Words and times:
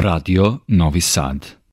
Radio 0.00 0.62
Novi 0.66 1.00
Sad. 1.00 1.63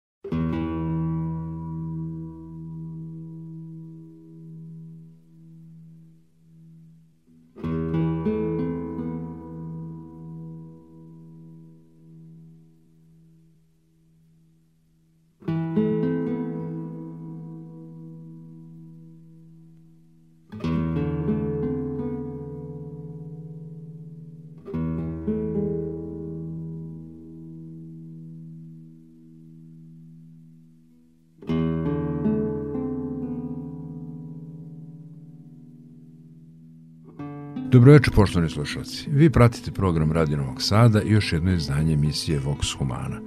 Dobroveče, 37.82 38.12
poštovani 38.12 38.50
slušalci. 38.50 39.10
Vi 39.10 39.30
pratite 39.30 39.72
program 39.72 40.12
Radio 40.12 40.38
Novog 40.38 40.62
Sada 40.62 41.02
i 41.02 41.12
još 41.12 41.34
jedno 41.34 41.54
izdanje 41.54 41.94
emisije 41.94 42.40
Vox 42.40 42.78
Humana. 42.78 43.22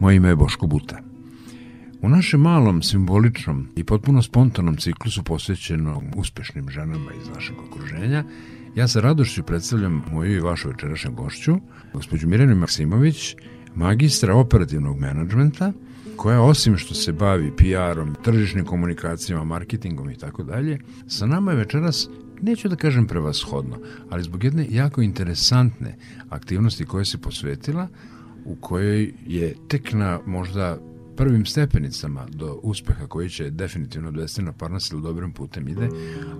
Moje 0.00 0.16
ime 0.16 0.28
je 0.28 0.36
Boško 0.36 0.66
Buta. 0.66 0.98
U 2.00 2.08
našem 2.08 2.40
malom, 2.40 2.82
simboličnom 2.82 3.68
i 3.76 3.84
potpuno 3.84 4.22
spontanom 4.22 4.76
ciklusu 4.76 5.22
posvećenom 5.22 6.04
uspešnim 6.16 6.70
ženama 6.70 7.10
iz 7.20 7.28
našeg 7.34 7.56
okruženja, 7.68 8.24
ja 8.74 8.88
sa 8.88 9.00
radošću 9.00 9.42
predstavljam 9.42 10.02
moju 10.12 10.36
i 10.36 10.40
vašu 10.40 10.68
večerašnju 10.68 11.12
gošću, 11.12 11.56
gospođu 11.92 12.28
Mirjanu 12.28 12.56
Maksimović, 12.56 13.36
magistra 13.74 14.34
operativnog 14.34 14.98
menadžmenta, 14.98 15.72
koja 16.16 16.42
osim 16.42 16.76
što 16.76 16.94
se 16.94 17.12
bavi 17.12 17.52
PR-om, 17.56 18.14
tržišnim 18.24 18.64
komunikacijama, 18.64 19.44
marketingom 19.44 20.10
i 20.10 20.18
tako 20.18 20.42
dalje, 20.42 20.78
sa 21.06 21.26
nama 21.26 21.50
je 21.50 21.56
večeras 21.56 22.08
neću 22.42 22.68
da 22.68 22.76
kažem 22.76 23.06
prevashodno, 23.06 23.78
ali 24.10 24.22
zbog 24.22 24.44
jedne 24.44 24.66
jako 24.70 25.02
interesantne 25.02 25.96
aktivnosti 26.30 26.86
koje 26.86 27.04
se 27.04 27.18
posvetila, 27.18 27.88
u 28.44 28.56
kojoj 28.56 29.12
je 29.26 29.54
tek 29.68 29.92
na 29.92 30.20
možda 30.26 30.78
prvim 31.22 31.46
stepenicama 31.46 32.26
do 32.30 32.60
uspeha 32.62 33.06
koji 33.06 33.30
će 33.30 33.50
definitivno 33.50 34.08
odvesti 34.08 34.42
na 34.42 34.52
Parnasil 34.52 35.00
dobrim 35.00 35.32
putem 35.32 35.68
ide, 35.68 35.88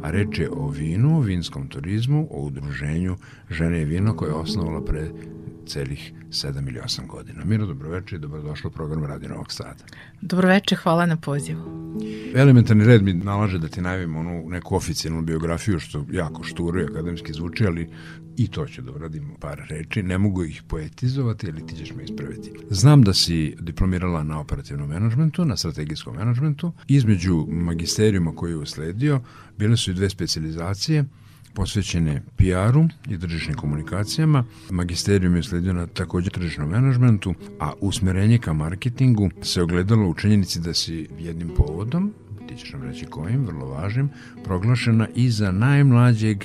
a 0.03 0.11
reč 0.11 0.39
je 0.39 0.51
o 0.51 0.69
vinu, 0.69 1.17
o 1.17 1.21
vinskom 1.21 1.69
turizmu, 1.69 2.29
o 2.31 2.41
udruženju 2.41 3.17
Žene 3.51 3.83
i 3.83 3.85
vino 3.85 4.17
koje 4.17 4.31
je 4.31 4.35
osnovala 4.35 4.85
pre 4.85 5.11
celih 5.67 6.13
7 6.31 6.69
ili 6.69 6.81
8 6.81 7.07
godina. 7.07 7.45
Miro, 7.45 7.67
dobroveče 7.67 8.17
i 8.17 8.19
dobrodošlo 8.19 8.69
u 8.69 8.73
program 8.73 9.05
Radio 9.05 9.29
Novog 9.29 9.53
Sada. 9.53 9.85
Dobroveče, 10.21 10.77
hvala 10.77 11.07
na 11.07 11.17
pozivu. 11.17 11.93
Elementarni 12.35 12.85
red 12.85 13.03
mi 13.03 13.15
nalaže 13.15 13.59
da 13.59 13.69
ti 13.69 13.81
najavim 13.81 14.17
onu 14.17 14.49
neku 14.49 14.77
oficijalnu 14.77 15.23
biografiju 15.23 15.81
što 15.81 16.07
jako 16.11 16.43
šturo 16.43 16.81
i 16.81 16.85
akademski 16.85 17.33
zvuči, 17.33 17.67
ali 17.67 17.91
i 18.37 18.49
to 18.49 18.67
ću 18.67 18.83
da 18.83 18.93
uradim 18.93 19.31
par 19.41 19.63
reči. 19.69 20.03
Ne 20.03 20.19
mogu 20.19 20.45
ih 20.45 20.63
poetizovati, 20.69 21.51
ali 21.51 21.67
ti 21.67 21.77
ćeš 21.77 21.95
me 21.95 22.05
ispraviti. 22.05 22.53
Znam 22.71 23.03
da 23.03 23.15
si 23.15 23.57
diplomirala 23.61 24.23
na 24.23 24.41
operativnom 24.41 24.89
menadžmentu, 24.89 25.45
na 25.45 25.57
strategijskom 25.57 26.17
menadžmentu. 26.17 26.73
Između 26.89 27.47
magisterijuma 27.49 28.35
koji 28.35 28.51
je 28.51 28.57
usledio, 28.57 29.21
bile 29.59 29.77
su 29.77 29.91
i 29.91 29.95
dve 29.95 30.11
specializacije– 30.11 31.05
posvećene 31.55 32.23
PR-u 32.37 32.89
i 33.11 33.19
tržišnim 33.19 33.57
komunikacijama. 33.57 34.45
Magisterijum 34.71 35.37
je 35.37 35.43
sledio 35.43 35.73
na 35.73 35.87
takođe 35.87 36.31
tržišnom 36.31 36.69
menadžmentu, 36.69 37.35
a 37.61 37.73
usmerenje 37.81 38.39
ka 38.39 38.53
marketingu 38.53 39.31
se 39.43 39.63
ogledalo 39.63 40.09
u 40.09 40.15
činjenici 40.15 40.61
da 40.61 40.75
si 40.75 41.09
jednim 41.19 41.51
povodom, 41.57 42.13
ti 42.49 42.57
ćeš 42.57 42.73
nam 42.73 42.83
reći 42.83 43.07
kojim, 43.07 43.47
vrlo 43.47 43.67
važnim, 43.67 44.09
proglašena 44.45 45.09
i 45.15 45.31
za 45.31 45.53
najmlađeg 45.53 46.45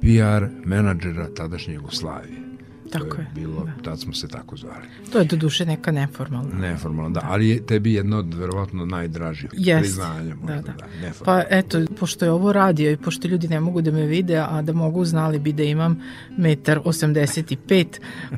PR 0.00 0.48
menadžera 0.64 1.28
tadašnje 1.34 1.74
Jugoslavije. 1.74 2.49
Tako 2.90 3.16
je. 3.16 3.26
Bilo, 3.34 3.64
da. 3.64 3.82
Tad 3.82 4.00
smo 4.00 4.12
se 4.12 4.28
tako 4.28 4.56
zvali. 4.56 4.86
To 5.12 5.18
je 5.18 5.24
do 5.24 5.36
duše 5.36 5.66
neka 5.66 5.92
neformalna. 5.92 6.54
Neformalna, 6.54 7.20
da. 7.20 7.20
da. 7.20 7.26
Ali 7.32 7.48
je 7.48 7.66
tebi 7.66 7.92
jedno 7.92 8.18
od 8.18 8.34
verovatno 8.34 8.86
najdražih 8.86 9.50
yes. 9.50 9.78
priznanja. 9.78 10.34
Možda, 10.34 10.54
da, 10.54 10.62
da. 10.62 10.72
da 10.72 11.12
pa 11.24 11.42
eto, 11.50 11.80
pošto 11.98 12.24
je 12.24 12.30
ovo 12.30 12.52
radio 12.52 12.90
i 12.90 12.96
pošto 12.96 13.28
ljudi 13.28 13.48
ne 13.48 13.60
mogu 13.60 13.80
da 13.80 13.90
me 13.90 14.06
vide, 14.06 14.36
a 14.36 14.62
da 14.62 14.72
mogu 14.72 15.04
znali 15.04 15.38
bi 15.38 15.52
da 15.52 15.62
imam 15.62 16.02
metar 16.36 16.80
85, 16.84 17.86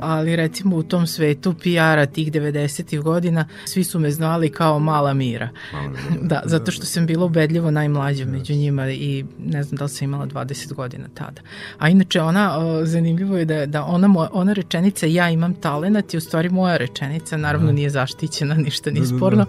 ali 0.00 0.36
recimo 0.36 0.76
u 0.76 0.82
tom 0.82 1.06
svetu 1.06 1.54
PR-a 1.54 2.06
tih 2.06 2.32
90. 2.32 3.02
godina 3.02 3.48
svi 3.64 3.84
su 3.84 3.98
me 3.98 4.10
znali 4.10 4.50
kao 4.50 4.78
mala 4.78 5.14
mira. 5.14 5.48
Mala 5.72 5.88
mira. 5.88 6.02
da, 6.22 6.28
da, 6.28 6.42
zato 6.44 6.70
što 6.70 6.86
sam 6.86 7.06
bila 7.06 7.24
ubedljivo 7.24 7.70
najmlađa 7.70 8.24
među 8.24 8.54
njima 8.54 8.90
i 8.90 9.24
ne 9.38 9.62
znam 9.62 9.76
da 9.76 9.84
li 9.84 9.90
sam 9.90 10.04
imala 10.04 10.26
20 10.26 10.74
godina 10.74 11.08
tada. 11.14 11.42
A 11.78 11.88
inače 11.88 12.20
ona, 12.20 12.58
zanimljivo 12.84 13.36
je 13.36 13.44
da, 13.44 13.66
da 13.66 13.84
ona, 13.84 14.08
moja, 14.08 14.28
ona 14.42 14.52
rečenica 14.52 15.06
ja 15.06 15.30
imam 15.30 15.54
talenat 15.54 16.14
je 16.14 16.18
u 16.18 16.20
stvari 16.20 16.48
moja 16.48 16.76
rečenica, 16.76 17.36
naravno 17.36 17.66
da. 17.66 17.72
nije 17.72 17.90
zaštićena, 17.90 18.54
ništa 18.66 18.90
nije 18.90 19.04
da, 19.04 19.10
da, 19.10 19.16
sporno. 19.16 19.46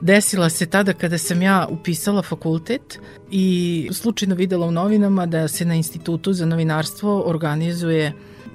Desila 0.00 0.48
se 0.48 0.66
tada 0.66 0.92
kada 0.92 1.18
sam 1.18 1.42
ja 1.42 1.66
upisala 1.70 2.22
fakultet 2.22 2.98
i 3.30 3.88
slučajno 3.92 4.34
videla 4.34 4.66
u 4.66 4.70
novinama 4.70 5.26
da 5.26 5.48
se 5.48 5.64
na 5.64 5.74
Institutu 5.74 6.32
za 6.32 6.46
novinarstvo 6.46 7.22
organizuje 7.26 8.12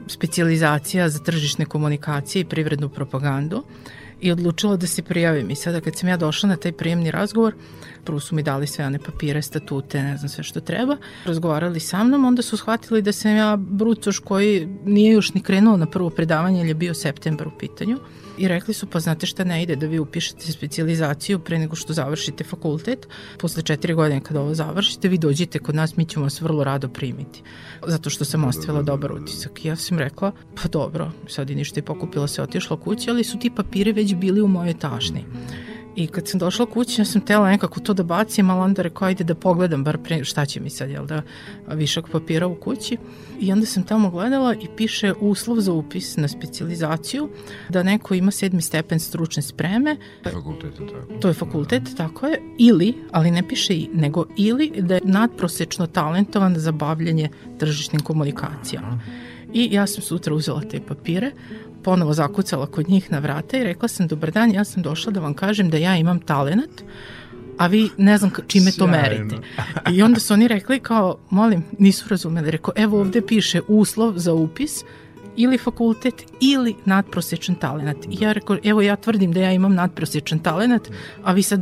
specijalizacija 0.07 1.09
za 1.09 1.19
tržišne 1.19 1.65
komunikacije 1.65 2.41
i 2.41 2.45
privrednu 2.45 2.89
propagandu 2.89 3.63
i 4.21 4.31
odlučila 4.31 4.77
da 4.77 4.87
se 4.87 5.03
prijavim. 5.03 5.51
I 5.51 5.55
sada 5.55 5.81
kad 5.81 5.95
sam 5.95 6.09
ja 6.09 6.17
došla 6.17 6.49
na 6.49 6.55
taj 6.55 6.71
prijemni 6.71 7.11
razgovor, 7.11 7.53
prvo 8.03 8.19
su 8.19 8.35
mi 8.35 8.43
dali 8.43 8.67
sve 8.67 8.85
one 8.85 8.99
papire, 8.99 9.41
statute, 9.41 10.03
ne 10.03 10.17
znam 10.17 10.29
sve 10.29 10.43
što 10.43 10.59
treba, 10.59 10.97
razgovarali 11.25 11.79
sa 11.79 12.03
mnom, 12.03 12.25
onda 12.25 12.41
su 12.41 12.57
shvatili 12.57 13.01
da 13.01 13.11
sam 13.11 13.35
ja 13.35 13.55
brucoš 13.57 14.19
koji 14.19 14.67
nije 14.85 15.13
još 15.13 15.33
ni 15.33 15.41
krenuo 15.41 15.77
na 15.77 15.85
prvo 15.85 16.09
predavanje, 16.09 16.59
jer 16.59 16.67
je 16.67 16.73
bio 16.73 16.93
septembar 16.93 17.47
u 17.47 17.57
pitanju. 17.59 17.97
I 18.37 18.47
rekli 18.47 18.73
su, 18.73 18.87
pa 18.87 18.99
znate 18.99 19.25
šta 19.25 19.43
ne 19.43 19.63
ide 19.63 19.75
da 19.75 19.87
vi 19.87 19.99
upišete 19.99 20.51
specializaciju 20.51 21.39
pre 21.39 21.59
nego 21.59 21.75
što 21.75 21.93
završite 21.93 22.43
fakultet. 22.43 23.07
Posle 23.37 23.63
četiri 23.63 23.93
godine 23.93 24.21
kada 24.21 24.41
ovo 24.41 24.53
završite, 24.53 25.07
vi 25.07 25.17
dođite 25.17 25.59
kod 25.59 25.75
nas, 25.75 25.97
mi 25.97 26.05
ćemo 26.05 26.25
vas 26.25 26.41
vrlo 26.41 26.63
rado 26.63 26.89
primiti. 26.89 27.43
Zato 27.87 28.09
što 28.09 28.25
sam 28.25 28.43
ostavila 28.43 28.81
dobar 28.81 29.11
utisak. 29.11 29.65
I 29.65 29.67
ja 29.67 29.75
sam 29.75 29.99
rekla, 29.99 30.31
pa 30.55 30.67
dobro, 30.67 31.11
sad 31.27 31.49
i 31.49 31.55
ništa 31.55 31.79
i 31.79 31.83
pokupila 31.83 32.27
se, 32.27 32.41
otišla 32.41 32.77
kući, 32.77 33.09
ali 33.09 33.23
su 33.23 33.39
ti 33.39 33.51
papiri 33.55 33.91
već 33.91 34.15
bili 34.15 34.41
u 34.41 34.47
mojoj 34.47 34.79
tašni. 34.79 35.25
I 35.95 36.07
kad 36.07 36.27
sam 36.27 36.39
došla 36.39 36.65
kući, 36.65 37.01
ja 37.01 37.05
sam 37.05 37.21
tela 37.21 37.49
nekako 37.49 37.79
to 37.79 37.93
da 37.93 38.03
bacim, 38.03 38.49
ali 38.49 38.61
onda 38.61 38.81
rekao, 38.81 39.07
ajde 39.07 39.23
da 39.23 39.35
pogledam, 39.35 39.83
bar 39.83 39.97
pre, 39.97 40.23
šta 40.23 40.45
će 40.45 40.59
mi 40.59 40.69
sad, 40.69 40.89
jel 40.89 41.05
da, 41.05 41.21
višak 41.67 42.09
papira 42.11 42.47
u 42.47 42.55
kući. 42.55 42.97
I 43.39 43.51
onda 43.51 43.65
sam 43.65 43.83
tamo 43.83 44.09
gledala 44.09 44.53
i 44.53 44.67
piše 44.77 45.13
uslov 45.19 45.59
za 45.59 45.73
upis 45.73 46.17
na 46.17 46.27
specializaciju, 46.27 47.29
da 47.69 47.83
neko 47.83 48.13
ima 48.13 48.31
sedmi 48.31 48.61
stepen 48.61 48.99
stručne 48.99 49.43
spreme. 49.43 49.97
Fakultet, 50.23 50.73
tako. 50.77 51.19
To 51.21 51.27
je 51.27 51.33
fakultet, 51.33 51.83
tako 51.97 52.27
je. 52.27 52.41
Ili, 52.57 52.93
ali 53.11 53.31
ne 53.31 53.47
piše 53.47 53.73
i, 53.73 53.89
nego 53.93 54.25
ili 54.37 54.71
da 54.81 54.93
je 54.93 55.01
nadprosečno 55.03 55.87
talentovan 55.87 56.55
za 56.57 56.71
bavljanje 56.71 57.29
tržišnim 57.59 58.01
komunikacijama. 58.01 58.99
I 59.53 59.69
ja 59.71 59.87
sam 59.87 60.03
sutra 60.03 60.33
uzela 60.33 60.61
te 60.61 60.79
papire, 60.87 61.31
ponovo 61.85 62.13
zakucala 62.13 62.65
kod 62.65 62.89
njih 62.89 63.11
na 63.11 63.19
vrata 63.19 63.57
i 63.57 63.63
rekla 63.63 63.87
sam, 63.87 64.07
dobar 64.07 64.31
dan, 64.31 64.51
ja 64.51 64.63
sam 64.63 64.83
došla 64.83 65.11
da 65.11 65.19
vam 65.19 65.33
kažem 65.33 65.69
da 65.69 65.77
ja 65.77 65.97
imam 65.97 66.19
talenat, 66.19 66.83
a 67.57 67.67
vi 67.67 67.89
ne 67.97 68.17
znam 68.17 68.31
čime 68.47 68.71
to 68.71 68.87
merite. 68.87 69.35
I 69.91 70.01
onda 70.03 70.19
su 70.19 70.33
oni 70.33 70.47
rekli 70.47 70.79
kao, 70.79 71.17
molim, 71.29 71.63
nisu 71.79 72.09
razumeli, 72.09 72.51
rekao, 72.51 72.73
evo 72.75 72.99
ovde 72.99 73.21
piše 73.21 73.61
uslov 73.67 74.17
za 74.17 74.33
upis, 74.33 74.83
ili 75.37 75.57
fakultet 75.57 76.25
ili 76.41 76.75
nadprosečan 76.85 77.55
talenat. 77.55 77.97
I 78.09 78.23
ja 78.23 78.33
rekao, 78.33 78.57
evo 78.63 78.81
ja 78.81 78.95
tvrdim 78.95 79.31
da 79.31 79.39
ja 79.39 79.51
imam 79.51 79.73
nadprosečan 79.73 80.39
talenat, 80.39 80.89
a 81.23 81.33
vi 81.33 81.43
sad 81.43 81.61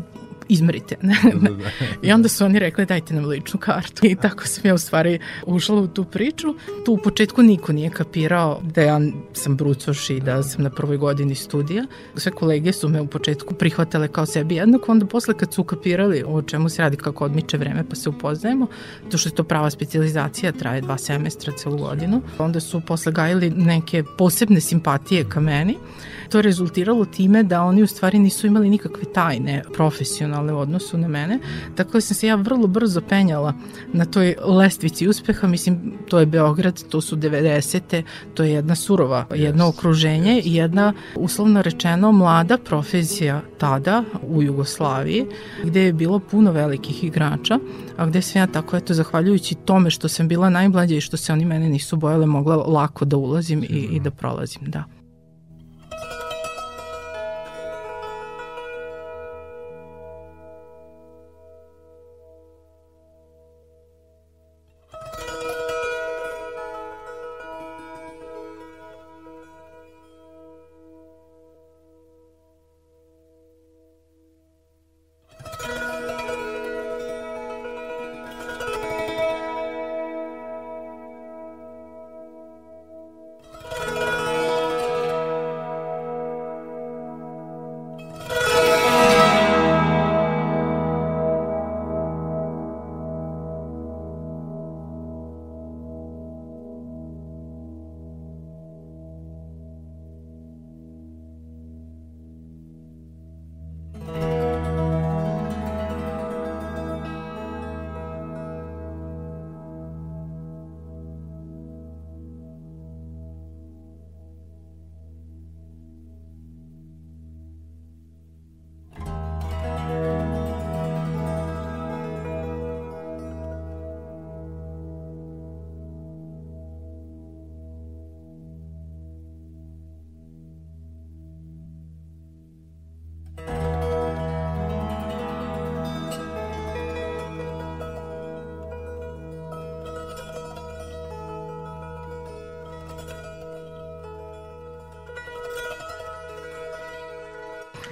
izmerite. 0.54 0.96
Da, 1.02 1.16
da, 1.40 1.50
da. 1.50 1.70
I 2.08 2.12
onda 2.12 2.30
su 2.30 2.46
oni 2.46 2.60
rekli 2.60 2.86
dajte 2.86 3.14
nam 3.14 3.26
ličnu 3.26 3.60
kartu. 3.60 4.06
I 4.06 4.16
tako 4.16 4.48
sam 4.48 4.68
ja 4.68 4.74
u 4.74 4.78
stvari 4.78 5.20
ušla 5.46 5.76
u 5.76 5.88
tu 5.88 6.06
priču. 6.06 6.56
Tu 6.86 6.94
u 6.94 6.98
početku 6.98 7.44
niko 7.44 7.74
nije 7.74 7.90
kapirao 7.90 8.62
da 8.64 8.82
ja 8.82 9.00
sam 9.34 9.56
brucoš 9.56 10.10
i 10.10 10.20
da 10.20 10.44
sam 10.44 10.64
na 10.64 10.70
prvoj 10.70 10.98
godini 10.98 11.36
studija. 11.36 11.86
Sve 12.16 12.32
kolege 12.32 12.74
su 12.74 12.90
me 12.90 13.02
u 13.02 13.08
početku 13.08 13.54
prihvatale 13.54 14.08
kao 14.08 14.26
sebi 14.26 14.56
jednako, 14.56 14.92
onda 14.92 15.06
posle 15.06 15.38
kad 15.38 15.54
su 15.54 15.64
kapirali 15.64 16.24
o 16.28 16.42
čemu 16.42 16.70
se 16.70 16.82
radi, 16.82 16.98
kako 16.98 17.26
odmiče 17.26 17.58
vreme 17.58 17.84
pa 17.90 17.96
se 17.96 18.10
upoznajemo, 18.10 18.68
to 19.12 19.18
što 19.18 19.30
je 19.30 19.36
to 19.36 19.44
prava 19.44 19.70
specializacija, 19.70 20.52
traje 20.52 20.82
dva 20.82 20.98
semestra 20.98 21.54
celu 21.58 21.78
godinu, 21.78 22.22
onda 22.38 22.60
su 22.60 22.82
posle 22.82 23.12
gajili 23.12 23.50
neke 23.50 24.04
posebne 24.18 24.62
simpatije 24.62 25.26
ka 25.30 25.40
meni. 25.40 25.78
To 26.30 26.38
je 26.38 26.42
rezultiralo 26.42 27.06
time 27.06 27.44
da 27.44 27.62
oni 27.62 27.84
u 27.84 27.88
stvari 27.88 28.20
nisu 28.20 28.48
imali 28.48 28.70
nikakve 28.70 29.04
tajne 29.14 29.64
profesionalne 29.74 30.54
u 30.54 30.60
odnosu 30.60 30.98
na 30.98 31.08
mene, 31.08 31.40
tako 31.76 31.92
da 31.92 32.02
sam 32.02 32.16
se 32.16 32.28
ja 32.28 32.36
vrlo 32.36 32.68
brzo 32.68 33.02
penjala 33.02 33.54
na 33.94 34.06
toj 34.06 34.36
lestvici 34.46 35.08
uspeha, 35.08 35.48
mislim 35.48 35.94
to 36.10 36.20
je 36.20 36.26
Beograd, 36.26 36.84
to 36.90 37.02
su 37.02 37.16
90. 37.16 38.04
to 38.34 38.44
je 38.44 38.52
jedna 38.52 38.76
surova, 38.76 39.26
jedno 39.36 39.68
okruženje 39.68 40.42
i 40.46 40.56
jedna 40.56 40.94
uslovno 41.16 41.62
rečeno 41.62 42.12
mlada 42.12 42.58
profesija 42.58 43.42
tada 43.58 44.04
u 44.28 44.44
Jugoslaviji 44.44 45.26
gde 45.64 45.82
je 45.82 45.94
bilo 45.94 46.20
puno 46.20 46.52
velikih 46.52 47.04
igrača, 47.04 47.60
a 47.98 48.06
gde 48.06 48.22
sam 48.22 48.42
ja 48.42 48.48
tako 48.48 48.78
eto 48.78 48.94
zahvaljujući 48.94 49.56
tome 49.56 49.90
što 49.90 50.08
sam 50.08 50.28
bila 50.28 50.50
najmlađa 50.50 50.96
i 50.96 51.02
što 51.02 51.18
se 51.18 51.34
oni 51.34 51.46
mene 51.46 51.70
nisu 51.70 51.96
bojale 51.96 52.26
mogla 52.26 52.56
lako 52.56 53.06
da 53.06 53.18
ulazim 53.18 53.64
i, 53.64 53.88
i 53.92 54.00
da 54.00 54.12
prolazim, 54.12 54.62
da. 54.66 54.84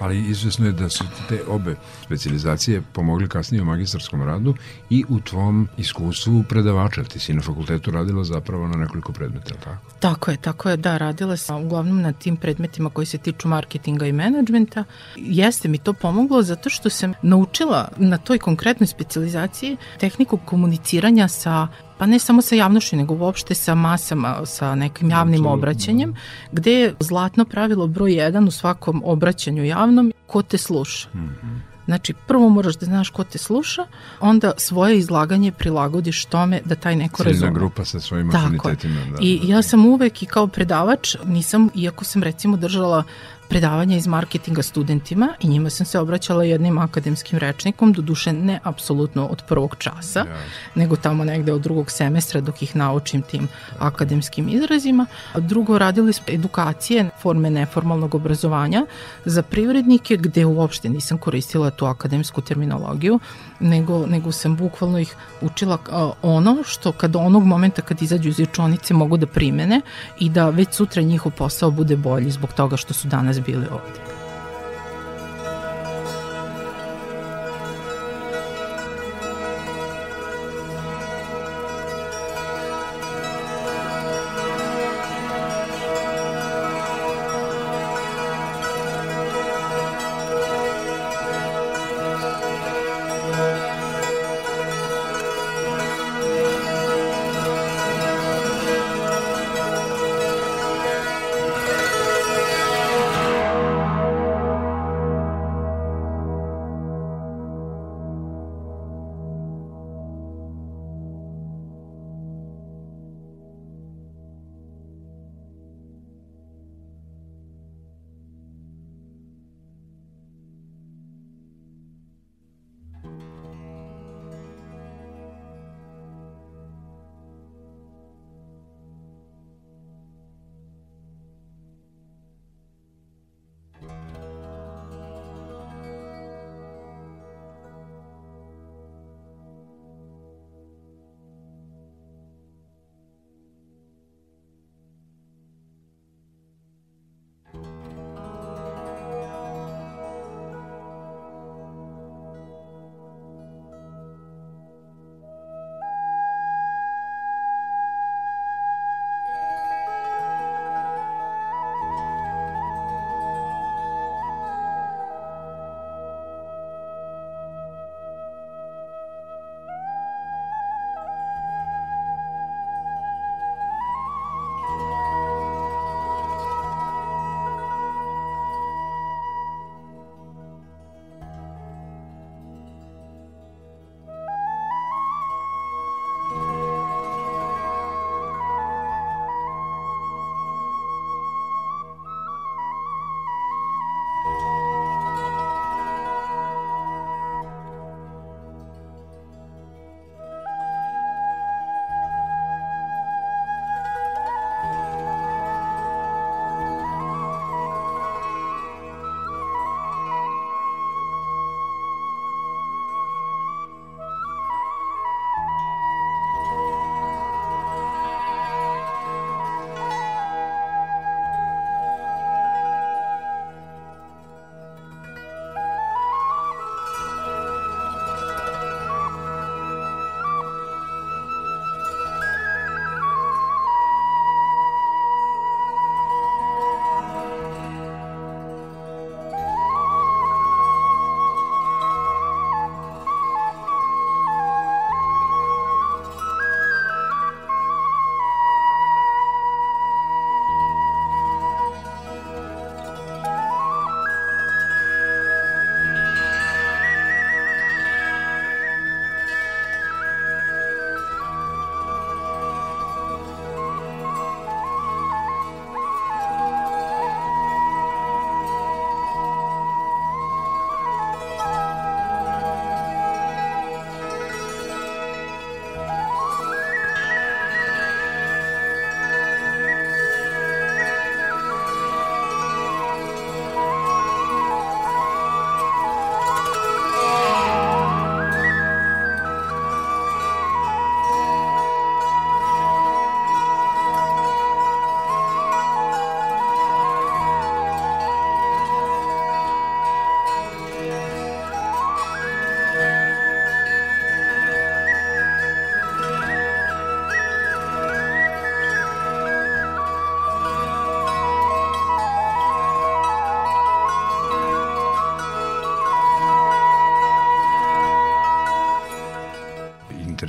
Ali 0.01 0.29
izvesno 0.29 0.65
je 0.65 0.71
da 0.71 0.89
su 0.89 1.03
te 1.29 1.39
obe 1.47 1.75
specializacije 2.05 2.81
pomogli 2.93 3.29
kasnije 3.29 3.61
u 3.61 3.65
magistarskom 3.65 4.23
radu 4.23 4.55
i 4.89 5.05
u 5.09 5.19
tvom 5.19 5.67
iskustvu 5.77 6.43
predavača. 6.49 7.03
Ti 7.03 7.19
si 7.19 7.33
na 7.33 7.41
fakultetu 7.41 7.91
radila 7.91 8.23
zapravo 8.23 8.67
na 8.67 8.77
nekoliko 8.77 9.13
predmeta, 9.13 9.55
tako? 9.63 9.91
Tako 9.99 10.31
je, 10.31 10.37
tako 10.37 10.69
je, 10.69 10.77
da, 10.77 10.97
radila 10.97 11.37
sam 11.37 11.65
uglavnom 11.65 12.01
na 12.01 12.13
tim 12.13 12.37
predmetima 12.37 12.89
koji 12.89 13.05
se 13.05 13.17
tiču 13.17 13.47
marketinga 13.47 14.05
i 14.05 14.11
menadžmenta. 14.11 14.83
Jeste 15.15 15.67
mi 15.67 15.77
to 15.77 15.93
pomoglo 15.93 16.41
zato 16.41 16.69
što 16.69 16.89
sam 16.89 17.13
naučila 17.21 17.87
na 17.97 18.17
toj 18.17 18.37
konkretnoj 18.37 18.87
specializaciji 18.87 19.77
tehniku 19.99 20.37
komuniciranja 20.45 21.27
sa 21.27 21.67
pa 22.01 22.05
ne 22.05 22.19
samo 22.19 22.41
sa 22.41 22.55
javnošću, 22.55 22.95
nego 22.95 23.13
uopšte 23.13 23.55
sa 23.55 23.75
masama, 23.75 24.45
sa 24.45 24.75
nekim 24.75 25.09
javnim 25.09 25.45
obraćanjem, 25.45 26.15
gde 26.51 26.71
je 26.73 26.95
zlatno 26.99 27.45
pravilo 27.45 27.87
broj 27.87 28.13
jedan 28.13 28.47
u 28.47 28.51
svakom 28.51 29.01
obraćanju 29.05 29.63
javnom, 29.63 30.13
ko 30.27 30.41
te 30.41 30.57
sluša. 30.57 31.09
Mm 31.13 31.19
-hmm. 31.19 31.59
Znači, 31.85 32.13
prvo 32.27 32.49
moraš 32.49 32.75
da 32.75 32.85
znaš 32.85 33.09
ko 33.09 33.23
te 33.23 33.37
sluša, 33.37 33.85
onda 34.19 34.51
svoje 34.57 34.97
izlaganje 34.97 35.51
prilagodiš 35.51 36.25
tome 36.25 36.61
da 36.65 36.75
taj 36.75 36.95
neko 36.95 37.23
razume. 37.23 37.39
Ciljna 37.39 37.59
grupa 37.59 37.85
sa 37.85 37.99
svojim 37.99 38.31
Tako 38.31 38.45
afinitetima. 38.45 38.95
Da, 39.11 39.17
I 39.21 39.39
da, 39.39 39.53
ja 39.53 39.61
sam 39.61 39.85
uvek 39.85 40.23
i 40.23 40.25
kao 40.25 40.47
predavač, 40.47 41.15
nisam, 41.25 41.69
iako 41.75 42.05
sam 42.05 42.23
recimo 42.23 42.57
držala 42.57 43.03
predavanja 43.51 43.97
iz 43.97 44.07
marketinga 44.07 44.61
studentima 44.61 45.33
i 45.39 45.47
njima 45.47 45.69
sam 45.69 45.85
se 45.85 45.99
obraćala 45.99 46.43
jednim 46.43 46.77
akademskim 46.77 47.39
rečnikom, 47.39 47.93
do 47.93 48.01
duše 48.01 48.33
ne 48.33 48.59
apsolutno 48.63 49.25
od 49.25 49.43
prvog 49.47 49.75
časa, 49.77 50.19
ja. 50.19 50.37
nego 50.75 50.95
tamo 50.95 51.23
negde 51.23 51.53
od 51.53 51.61
drugog 51.61 51.91
semestra 51.91 52.41
dok 52.41 52.61
ih 52.61 52.75
naučim 52.75 53.21
tim 53.21 53.47
akademskim 53.79 54.49
izrazima. 54.49 55.05
A 55.33 55.39
drugo, 55.39 55.77
radili 55.77 56.13
smo 56.13 56.25
edukacije, 56.27 57.09
forme 57.21 57.49
neformalnog 57.49 58.15
obrazovanja 58.15 58.85
za 59.25 59.43
privrednike 59.43 60.17
gde 60.17 60.45
uopšte 60.45 60.89
nisam 60.89 61.17
koristila 61.17 61.71
tu 61.71 61.85
akademsku 61.85 62.41
terminologiju, 62.41 63.19
nego, 63.59 64.05
nego 64.05 64.31
sam 64.31 64.55
bukvalno 64.55 64.99
ih 64.99 65.15
učila 65.41 65.77
ono 66.21 66.63
što 66.63 66.91
kad 66.91 67.15
onog 67.15 67.43
momenta 67.43 67.81
kad 67.81 68.01
izađu 68.01 68.29
iz 68.29 68.39
učonice 68.39 68.93
mogu 68.93 69.17
da 69.17 69.27
primene 69.27 69.81
i 70.19 70.29
da 70.29 70.49
već 70.49 70.73
sutra 70.73 71.01
njihov 71.01 71.31
posao 71.31 71.71
bude 71.71 71.95
bolji 71.95 72.31
zbog 72.31 72.53
toga 72.53 72.77
što 72.77 72.93
su 72.93 73.07
danas 73.07 73.40
bili 73.41 73.67
ovde. 73.67 74.20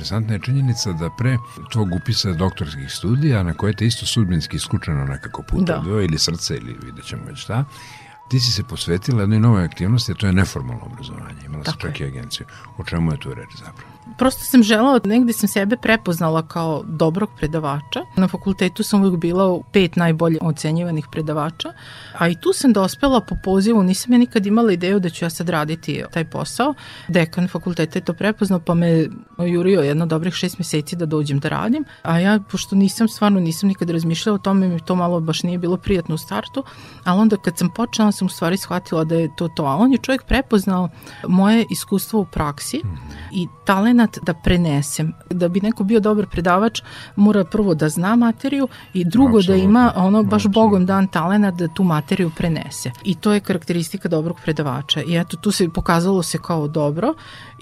Interesantna 0.03 0.33
je 0.33 0.39
činjenica 0.39 0.91
da 0.91 1.09
pre 1.09 1.37
tvog 1.71 1.95
upisa 1.95 2.31
doktorskih 2.31 2.91
studija, 2.91 3.43
na 3.43 3.53
koje 3.53 3.73
te 3.73 3.85
isto 3.85 4.05
sudbinski 4.05 4.55
iskučeno 4.55 5.05
nekako 5.05 5.43
putovio, 5.43 5.95
da. 5.95 6.03
ili 6.03 6.19
srce, 6.19 6.55
ili 6.55 6.77
vidjet 6.83 7.05
ćemo 7.05 7.23
već 7.25 7.39
šta, 7.39 7.65
ti 8.29 8.39
si 8.39 8.51
se 8.51 8.63
posvetila 8.63 9.21
jednoj 9.21 9.39
novoj 9.39 9.63
aktivnosti, 9.63 10.11
a 10.11 10.15
to 10.15 10.27
je 10.27 10.33
neformalno 10.33 10.85
obrazovanje. 10.85 11.45
Imala 11.45 11.63
si 11.63 11.71
čak 11.79 11.99
i 11.99 12.05
agenciju. 12.05 12.45
O 12.77 12.83
čemu 12.83 13.11
je 13.11 13.19
tu 13.19 13.33
reč 13.33 13.49
zapravo? 13.57 13.93
prosto 14.17 14.43
sam 14.43 14.63
želala, 14.63 14.99
negde 15.03 15.33
sam 15.33 15.49
sebe 15.49 15.77
prepoznala 15.77 16.47
kao 16.47 16.83
dobrog 16.85 17.29
predavača. 17.37 17.99
Na 18.15 18.27
fakultetu 18.27 18.83
sam 18.83 19.01
uvijek 19.01 19.19
bila 19.19 19.59
pet 19.71 19.95
najbolje 19.95 20.37
ocenjivanih 20.41 21.07
predavača, 21.11 21.73
a 22.17 22.27
i 22.27 22.35
tu 22.35 22.53
sam 22.53 22.73
dospela 22.73 23.21
po 23.21 23.35
pozivu, 23.43 23.83
nisam 23.83 24.13
ja 24.13 24.17
nikad 24.17 24.45
imala 24.45 24.71
ideju 24.71 24.99
da 24.99 25.09
ću 25.09 25.25
ja 25.25 25.29
sad 25.29 25.49
raditi 25.49 26.03
taj 26.13 26.25
posao. 26.25 26.73
Dekan 27.07 27.47
fakulteta 27.47 27.99
je 27.99 28.05
to 28.05 28.13
prepoznao, 28.13 28.59
pa 28.59 28.73
me 28.73 29.07
jurio 29.37 29.81
jedno 29.81 30.05
dobrih 30.05 30.33
šest 30.33 30.57
meseci 30.57 30.95
da 30.95 31.05
dođem 31.05 31.39
da 31.39 31.49
radim, 31.49 31.85
a 32.01 32.19
ja, 32.19 32.39
pošto 32.51 32.75
nisam, 32.75 33.07
stvarno 33.07 33.39
nisam 33.39 33.67
nikad 33.69 33.89
razmišljala 33.89 34.35
o 34.35 34.43
tome, 34.43 34.67
mi 34.67 34.79
to 34.79 34.95
malo 34.95 35.19
baš 35.19 35.43
nije 35.43 35.57
bilo 35.57 35.77
prijatno 35.77 36.15
u 36.15 36.17
startu, 36.17 36.63
ali 37.03 37.21
onda 37.21 37.37
kad 37.37 37.57
sam 37.57 37.69
počela 37.69 38.11
sam 38.11 38.25
u 38.25 38.29
stvari 38.29 38.57
shvatila 38.57 39.03
da 39.03 39.15
je 39.15 39.35
to 39.35 39.47
to, 39.47 39.63
a 39.63 39.75
on 39.75 39.91
je 39.91 39.97
čovjek 39.97 40.23
prepoznao 40.23 40.89
moje 41.27 41.65
iskustvo 41.69 42.19
u 42.19 42.25
praksi 42.25 42.81
i 43.31 43.47
talent 43.65 43.93
talenat 43.93 44.17
da 44.23 44.33
prenesem. 44.33 45.13
Da 45.29 45.47
bi 45.47 45.61
neko 45.61 45.83
bio 45.83 45.99
dobar 45.99 46.25
predavač, 46.27 46.81
mora 47.15 47.43
prvo 47.43 47.75
da 47.75 47.89
zna 47.89 48.15
materiju 48.15 48.67
i 48.93 49.05
drugo 49.05 49.37
Absolutno. 49.37 49.55
da 49.55 49.63
ima 49.63 49.93
ono 49.95 50.23
baš 50.23 50.47
bogom 50.47 50.85
dan 50.85 51.07
talenat 51.07 51.55
da 51.55 51.67
tu 51.67 51.83
materiju 51.83 52.31
prenese. 52.37 52.91
I 53.03 53.15
to 53.15 53.33
je 53.33 53.39
karakteristika 53.39 54.09
dobrog 54.09 54.37
predavača. 54.43 55.01
I 55.03 55.17
eto, 55.17 55.37
tu 55.37 55.51
se 55.51 55.69
pokazalo 55.69 56.23
se 56.23 56.37
kao 56.37 56.67
dobro 56.67 57.13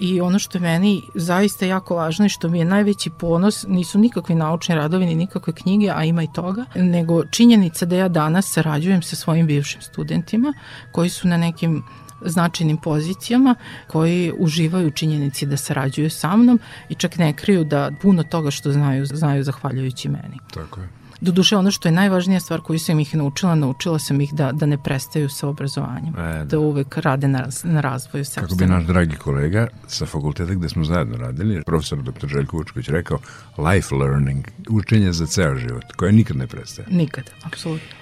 i 0.02 0.20
ono 0.20 0.38
što 0.38 0.58
je 0.58 0.62
meni 0.62 1.02
zaista 1.14 1.66
jako 1.66 1.96
važno 1.96 2.26
i 2.26 2.28
što 2.28 2.48
mi 2.48 2.58
je 2.58 2.64
najveći 2.64 3.10
ponos 3.10 3.64
nisu 3.68 3.98
nikakvi 3.98 4.34
naučni 4.34 4.74
radovi 4.74 5.06
ni 5.06 5.14
nikakve 5.14 5.52
knjige, 5.52 5.90
a 5.94 6.04
ima 6.04 6.22
i 6.22 6.32
toga, 6.34 6.64
nego 6.74 7.24
činjenica 7.24 7.86
da 7.86 7.96
ja 7.96 8.08
danas 8.08 8.52
sarađujem 8.52 9.02
sa 9.02 9.16
svojim 9.16 9.46
bivšim 9.46 9.82
studentima 9.82 10.52
koji 10.92 11.10
su 11.10 11.28
na 11.28 11.36
nekim 11.36 11.82
značajnim 12.24 12.76
pozicijama 12.76 13.54
koji 13.86 14.32
uživaju 14.38 14.90
činjenici 14.90 15.46
da 15.46 15.56
sarađuju 15.56 16.10
sa 16.10 16.36
mnom 16.36 16.60
i 16.88 16.94
čak 16.94 17.18
ne 17.18 17.32
kriju 17.32 17.64
da 17.64 17.90
puno 18.02 18.22
toga 18.22 18.50
što 18.50 18.72
znaju, 18.72 19.06
znaju 19.06 19.44
zahvaljujući 19.44 20.08
meni. 20.08 20.38
Tako 20.54 20.80
je. 20.80 21.01
Doduše, 21.22 21.56
ono 21.56 21.70
što 21.70 21.88
je 21.88 21.92
najvažnija 21.92 22.40
stvar 22.40 22.60
koju 22.60 22.78
sam 22.78 23.00
ih 23.00 23.14
naučila, 23.14 23.54
naučila 23.54 23.98
sam 23.98 24.20
ih 24.20 24.34
da, 24.34 24.52
da 24.52 24.66
ne 24.66 24.78
prestaju 24.82 25.28
sa 25.28 25.48
obrazovanjem. 25.48 26.14
E, 26.18 26.38
da. 26.38 26.44
da 26.44 26.58
uvek 26.58 26.96
rade 26.96 27.28
na, 27.28 27.46
na 27.64 27.80
razvoju 27.80 28.24
sebe. 28.24 28.46
Kako 28.46 28.54
bi 28.54 28.66
naš 28.66 28.84
dragi 28.84 29.16
kolega 29.16 29.66
sa 29.86 30.06
fakulteta 30.06 30.54
gde 30.54 30.68
smo 30.68 30.84
zajedno 30.84 31.16
radili, 31.16 31.62
profesor 31.66 32.02
dr. 32.02 32.26
Željko 32.26 32.56
Vučković 32.56 32.88
rekao, 32.88 33.18
life 33.58 33.94
learning, 33.94 34.46
učenje 34.68 35.12
za 35.12 35.26
ceo 35.26 35.56
život, 35.56 35.84
koje 35.96 36.12
nikad 36.12 36.36
ne 36.36 36.46
prestaje. 36.46 36.88
Nikad, 36.90 37.30
apsolutno. 37.42 38.01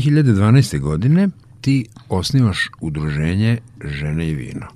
2012. 0.00 0.80
godine 0.80 1.28
ti 1.60 1.86
osnivaš 2.08 2.70
udruženje 2.80 3.58
Žene 3.84 4.28
i 4.28 4.34
vino. 4.34 4.66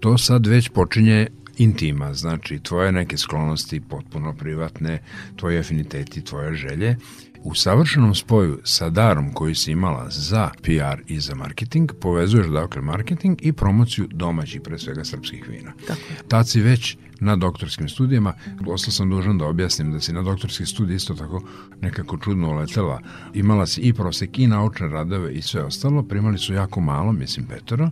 To 0.00 0.18
sad 0.18 0.46
već 0.46 0.68
počinje 0.68 1.26
intima, 1.58 2.14
znači 2.14 2.58
tvoje 2.58 2.92
neke 2.92 3.16
sklonosti 3.16 3.80
potpuno 3.80 4.34
privatne, 4.34 5.02
tvoje 5.36 5.58
afiniteti, 5.58 6.24
tvoje 6.24 6.54
želje 6.54 6.96
u 7.42 7.54
savršenom 7.54 8.14
spoju 8.14 8.60
sa 8.64 8.90
darom 8.90 9.32
koji 9.32 9.54
si 9.54 9.72
imala 9.72 10.10
za 10.10 10.50
PR 10.62 11.02
i 11.06 11.20
za 11.20 11.34
marketing, 11.34 11.90
povezuješ 12.00 12.46
dakle 12.46 12.82
marketing 12.82 13.38
i 13.42 13.52
promociju 13.52 14.08
domaćih, 14.10 14.60
pre 14.60 14.78
svega 14.78 15.04
srpskih 15.04 15.48
vina. 15.48 15.72
Tako. 15.86 16.00
Tad 16.28 16.48
si 16.48 16.60
već 16.60 16.96
na 17.20 17.36
doktorskim 17.36 17.88
studijama, 17.88 18.32
ostao 18.66 18.92
sam 18.92 19.10
dužan 19.10 19.38
da 19.38 19.46
objasnim 19.46 19.92
da 19.92 20.00
si 20.00 20.12
na 20.12 20.22
doktorski 20.22 20.66
studij 20.66 20.96
isto 20.96 21.14
tako 21.14 21.42
nekako 21.80 22.18
čudno 22.18 22.50
uletela. 22.50 23.00
Imala 23.34 23.66
si 23.66 23.80
i 23.80 23.92
prosek 23.92 24.38
i 24.38 24.46
naučne 24.46 24.88
radove 24.88 25.32
i 25.32 25.42
sve 25.42 25.62
ostalo, 25.62 26.02
primali 26.02 26.38
su 26.38 26.54
jako 26.54 26.80
malo, 26.80 27.12
mislim 27.12 27.46
petoro, 27.46 27.90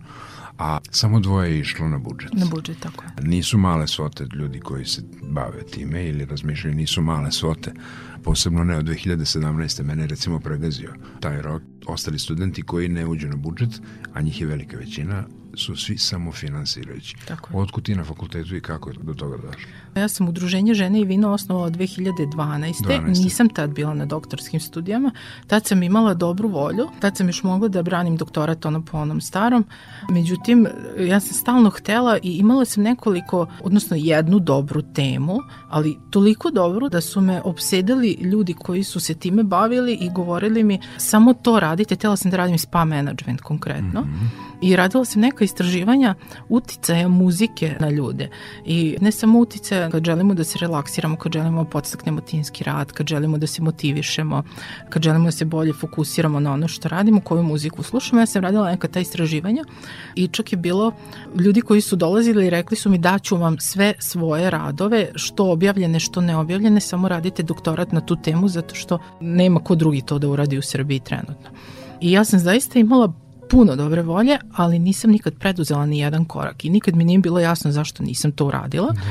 a 0.57 0.77
samo 0.91 1.19
dvoje 1.19 1.51
je 1.51 1.59
išlo 1.59 1.87
na 1.87 1.97
budžet. 1.97 2.33
Na 2.33 2.45
budžet, 2.51 2.79
tako 2.79 3.03
je. 3.03 3.27
Nisu 3.27 3.57
male 3.57 3.87
svote 3.87 4.27
ljudi 4.35 4.59
koji 4.59 4.85
se 4.85 5.01
bave 5.21 5.63
time 5.63 6.07
ili 6.07 6.25
razmišljaju, 6.25 6.75
nisu 6.75 7.01
male 7.01 7.31
svote 7.31 7.73
posebno 8.23 8.63
ne 8.63 8.77
od 8.77 8.85
2017. 8.85 9.83
mene 9.83 10.07
recimo 10.07 10.39
pregazio 10.39 10.93
taj 11.19 11.41
rok. 11.41 11.61
Ostali 11.87 12.19
studenti 12.19 12.61
koji 12.61 12.89
ne 12.89 13.07
uđu 13.07 13.27
na 13.27 13.35
budžet, 13.35 13.81
a 14.13 14.21
njih 14.21 14.41
je 14.41 14.47
velika 14.47 14.77
većina, 14.77 15.23
su 15.57 15.75
svi 15.75 15.97
samofinansirajući. 15.97 17.15
Tako 17.25 17.53
je. 17.53 17.61
Otkud 17.61 17.83
ti 17.83 17.95
na 17.95 18.03
fakultetu 18.03 18.55
i 18.55 18.61
kako 18.61 18.89
je 18.89 18.95
do 19.01 19.13
toga 19.13 19.37
došlo? 19.37 19.69
Ja 19.99 20.07
sam 20.07 20.27
Udruženje 20.27 20.73
žene 20.73 20.99
i 20.99 21.05
vina 21.05 21.33
osnovala 21.33 21.69
2012. 21.69 22.27
12. 22.33 23.23
Nisam 23.23 23.49
tad 23.49 23.69
bila 23.69 23.93
na 23.93 24.05
doktorskim 24.05 24.59
studijama. 24.59 25.11
Tad 25.47 25.65
sam 25.65 25.83
imala 25.83 26.13
dobru 26.13 26.49
volju. 26.49 26.87
Tad 26.99 27.17
sam 27.17 27.27
još 27.27 27.43
mogla 27.43 27.67
da 27.67 27.83
branim 27.83 28.17
doktorat 28.17 28.65
ono 28.65 28.85
po 28.85 28.97
onom 28.97 29.21
starom. 29.21 29.65
Međutim, 30.09 30.67
ja 30.99 31.19
sam 31.19 31.33
stalno 31.33 31.69
htela 31.69 32.17
i 32.23 32.37
imala 32.37 32.65
sam 32.65 32.83
nekoliko, 32.83 33.47
odnosno 33.63 33.97
jednu 33.99 34.39
dobru 34.39 34.81
temu, 34.81 35.37
ali 35.69 35.97
toliko 36.09 36.51
dobru 36.51 36.89
da 36.89 37.01
su 37.01 37.21
me 37.21 37.41
obsedali 37.41 38.11
ljudi 38.11 38.53
koji 38.53 38.83
su 38.83 38.99
se 38.99 39.13
time 39.13 39.43
bavili 39.43 39.93
i 39.93 40.09
govorili 40.09 40.63
mi 40.63 40.79
samo 40.97 41.33
to 41.33 41.59
radite. 41.59 41.95
Tela 41.95 42.15
sam 42.15 42.31
da 42.31 42.37
radim 42.37 42.57
spa 42.57 42.85
management 42.85 43.41
konkretno. 43.41 44.01
Mm 44.01 44.05
-hmm 44.05 44.47
i 44.61 44.75
radila 44.75 45.05
sam 45.05 45.21
neka 45.21 45.43
istraživanja 45.43 46.15
uticaja 46.49 47.07
muzike 47.07 47.75
na 47.79 47.89
ljude 47.89 48.29
i 48.65 48.97
ne 49.01 49.11
samo 49.11 49.39
uticaja 49.39 49.86
kad 49.91 50.05
želimo 50.05 50.33
da 50.33 50.43
se 50.43 50.59
relaksiramo, 50.61 51.15
kad 51.15 51.31
želimo 51.31 51.63
da 51.63 51.69
podstaknemo 51.69 52.21
timski 52.21 52.63
rad, 52.63 52.91
kad 52.91 53.07
želimo 53.07 53.37
da 53.37 53.47
se 53.47 53.61
motivišemo, 53.61 54.43
kad 54.89 55.03
želimo 55.03 55.25
da 55.25 55.31
se 55.31 55.45
bolje 55.45 55.73
fokusiramo 55.73 56.39
na 56.39 56.53
ono 56.53 56.67
što 56.67 56.89
radimo, 56.89 57.21
koju 57.21 57.43
muziku 57.43 57.83
slušamo. 57.83 58.21
Ja 58.21 58.25
sam 58.25 58.41
radila 58.41 58.71
neka 58.71 58.87
ta 58.87 58.99
istraživanja 58.99 59.63
i 60.15 60.27
čak 60.27 60.51
je 60.51 60.57
bilo 60.57 60.91
ljudi 61.35 61.61
koji 61.61 61.81
su 61.81 61.95
dolazili 61.95 62.47
i 62.47 62.49
rekli 62.49 62.77
su 62.77 62.89
mi 62.89 62.97
da 62.97 63.19
ću 63.19 63.37
vam 63.37 63.59
sve 63.59 63.93
svoje 63.99 64.49
radove, 64.49 65.07
što 65.15 65.51
objavljene, 65.51 65.99
što 65.99 66.21
neobjavljene, 66.21 66.79
samo 66.79 67.07
radite 67.07 67.43
doktorat 67.43 67.91
na 67.91 68.01
tu 68.01 68.15
temu 68.15 68.47
zato 68.47 68.75
što 68.75 68.99
nema 69.21 69.59
ko 69.59 69.75
drugi 69.75 70.01
to 70.01 70.19
da 70.19 70.27
uradi 70.27 70.57
u 70.57 70.61
Srbiji 70.61 70.99
trenutno. 70.99 71.49
I 72.01 72.11
ja 72.11 72.25
sam 72.25 72.39
zaista 72.39 72.79
imala 72.79 73.13
puno 73.49 73.75
dobre 73.75 74.01
volje, 74.01 74.37
ali 74.53 74.79
nisam 74.79 75.11
nikad 75.11 75.33
preduzela 75.33 75.85
ni 75.85 75.99
jedan 75.99 76.25
korak 76.25 76.65
i 76.65 76.69
nikad 76.69 76.95
mi 76.95 77.03
nije 77.03 77.19
bilo 77.19 77.39
jasno 77.39 77.71
zašto 77.71 78.03
nisam 78.03 78.31
to 78.31 78.45
uradila. 78.45 78.91
Da. 78.91 79.01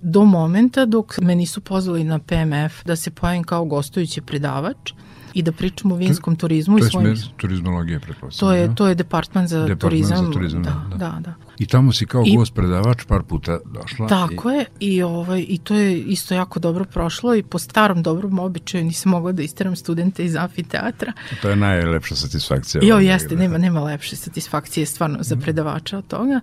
Do 0.00 0.24
momenta 0.24 0.84
dok 0.84 1.18
me 1.20 1.34
nisu 1.34 1.60
pozvali 1.60 2.04
na 2.04 2.18
PMF 2.18 2.84
da 2.84 2.96
se 2.96 3.10
pojavim 3.10 3.44
kao 3.44 3.64
gostujući 3.64 4.20
predavač 4.20 4.92
i 5.36 5.42
da 5.42 5.52
pričamo 5.52 5.94
o 5.94 5.98
vinskom 5.98 6.36
turizmu. 6.36 6.78
To 6.78 6.84
je 6.84 6.90
svojim... 6.90 7.16
smer 7.16 7.32
turizmologije, 7.36 8.00
pretpostavljam. 8.00 8.66
To 8.66 8.70
je, 8.70 8.74
to 8.74 8.86
je 8.88 8.94
departman 8.94 9.48
za 9.48 9.58
departman 9.58 9.78
turizam. 9.78 10.26
Za 10.26 10.32
turizam 10.32 10.62
da, 10.62 10.84
da, 10.90 10.96
da. 10.96 11.20
da. 11.20 11.34
I 11.58 11.66
tamo 11.66 11.92
si 11.92 12.06
kao 12.06 12.22
I, 12.26 12.36
gost 12.36 12.54
predavač 12.54 13.04
par 13.04 13.22
puta 13.22 13.58
došla. 13.64 14.08
Tako 14.08 14.50
i... 14.50 14.54
je 14.54 14.66
i, 14.80 15.02
ovaj, 15.02 15.44
i 15.48 15.58
to 15.58 15.74
je 15.74 15.98
isto 15.98 16.34
jako 16.34 16.60
dobro 16.60 16.84
prošlo 16.84 17.34
i 17.34 17.42
po 17.42 17.58
starom 17.58 18.02
dobrom 18.02 18.38
običaju 18.38 18.84
nisam 18.84 19.10
mogla 19.10 19.32
da 19.32 19.42
isteram 19.42 19.76
studente 19.76 20.24
iz 20.24 20.36
amfiteatra. 20.36 21.12
To 21.42 21.48
je 21.48 21.56
najlepša 21.56 22.16
satisfakcija. 22.16 22.80
Jo, 22.84 22.98
jeste, 22.98 23.36
nema, 23.36 23.58
nema 23.58 23.80
lepše 23.80 24.16
satisfakcije 24.16 24.86
stvarno 24.86 25.18
za 25.20 25.34
mhm. 25.34 25.42
predavača 25.42 25.98
od 25.98 26.06
toga. 26.06 26.40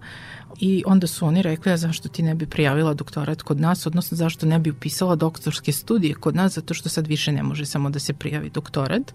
I 0.59 0.83
onda 0.87 1.07
su 1.07 1.25
oni 1.25 1.41
rekli, 1.41 1.71
a 1.71 1.77
zašto 1.77 2.09
ti 2.09 2.23
ne 2.23 2.35
bi 2.35 2.45
prijavila 2.45 2.93
doktorat 2.93 3.41
kod 3.41 3.59
nas, 3.59 3.85
odnosno 3.85 4.17
zašto 4.17 4.45
ne 4.45 4.59
bi 4.59 4.69
upisala 4.69 5.15
doktorske 5.15 5.71
studije 5.71 6.13
kod 6.13 6.35
nas, 6.35 6.53
zato 6.53 6.73
što 6.73 6.89
sad 6.89 7.07
više 7.07 7.31
ne 7.31 7.43
može 7.43 7.65
samo 7.65 7.89
da 7.89 7.99
se 7.99 8.13
prijavi 8.13 8.49
doktorat. 8.49 9.13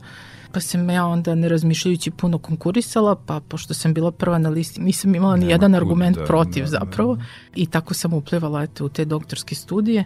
Pa 0.53 0.61
sam 0.61 0.91
ja 0.91 1.07
onda 1.07 1.35
ne 1.35 1.49
razmišljajući 1.49 2.11
puno 2.11 2.39
konkurisala, 2.39 3.17
pa 3.27 3.41
pošto 3.41 3.75
sam 3.75 3.95
bila 3.95 4.11
prva 4.11 4.39
na 4.39 4.49
listi, 4.49 4.81
nisam 4.81 5.15
imala 5.15 5.37
ni 5.37 5.47
jedan 5.47 5.75
argument 5.75 6.17
da, 6.17 6.25
protiv 6.25 6.65
da, 6.65 6.71
zapravo. 6.71 7.15
Da, 7.15 7.21
da. 7.21 7.27
I 7.55 7.67
tako 7.67 7.95
sam 7.95 8.13
uplivala 8.13 8.63
eto, 8.63 8.85
u 8.85 8.89
te 8.89 9.05
doktorske 9.05 9.55
studije. 9.55 10.05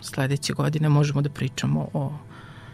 Sledeće 0.00 0.52
godine 0.52 0.88
možemo 0.88 1.22
da 1.22 1.30
pričamo 1.30 1.88
o 1.92 2.12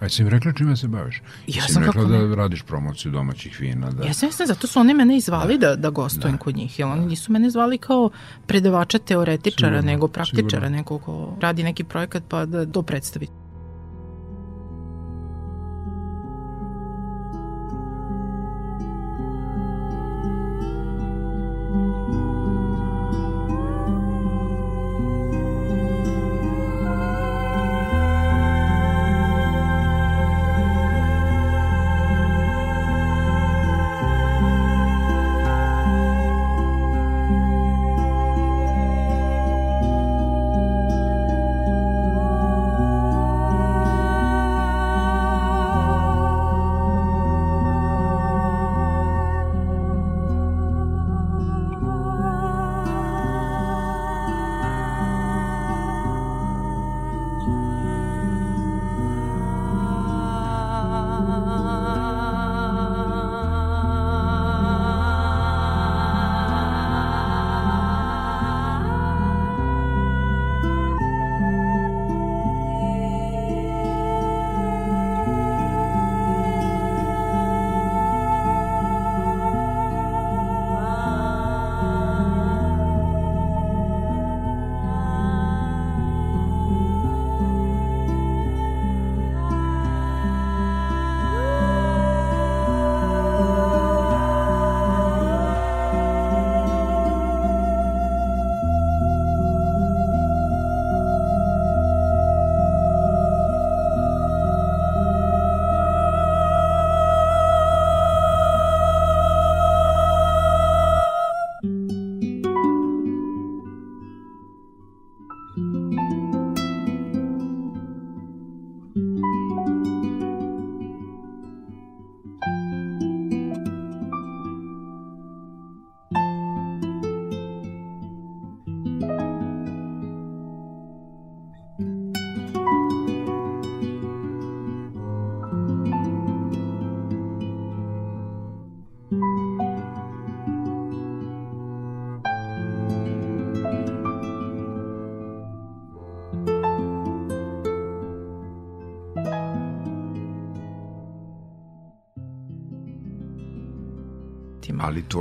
A 0.03 0.09
si 0.09 0.23
im 0.23 0.29
rekla 0.29 0.53
čime 0.53 0.77
se 0.77 0.89
baviš? 0.89 1.23
Ja 1.47 1.63
sam 1.69 1.85
rekla 1.85 2.05
da 2.05 2.19
ne? 2.19 2.37
radiš 2.37 2.63
promociju 2.63 3.13
domaćih 3.13 3.61
vina. 3.61 3.91
Da... 3.91 4.05
Ja 4.05 4.15
sam 4.15 4.29
jesam, 4.29 4.47
zato 4.47 4.67
su 4.67 4.81
oni 4.81 4.95
mene 4.95 5.17
izvali 5.17 5.59
da, 5.59 5.69
da, 5.69 5.77
da 5.77 5.91
gostujem 5.91 6.33
da. 6.33 6.39
kod 6.39 6.57
njih. 6.57 6.79
Jer 6.79 6.89
oni 6.89 7.07
nisu 7.07 7.33
mene 7.33 7.51
zvali 7.51 7.79
kao 7.79 8.11
predavača 8.47 8.99
teoretičara, 8.99 9.77
sigurno, 9.77 9.93
nego 9.93 10.09
praktičara, 10.09 10.49
sigurno. 10.49 10.69
nego 10.77 10.99
ko 10.99 11.37
radi 11.41 11.63
neki 11.63 11.85
projekat 11.85 12.23
pa 12.29 12.47
da 12.47 12.67
to 12.67 12.83
predstavi. 12.83 13.42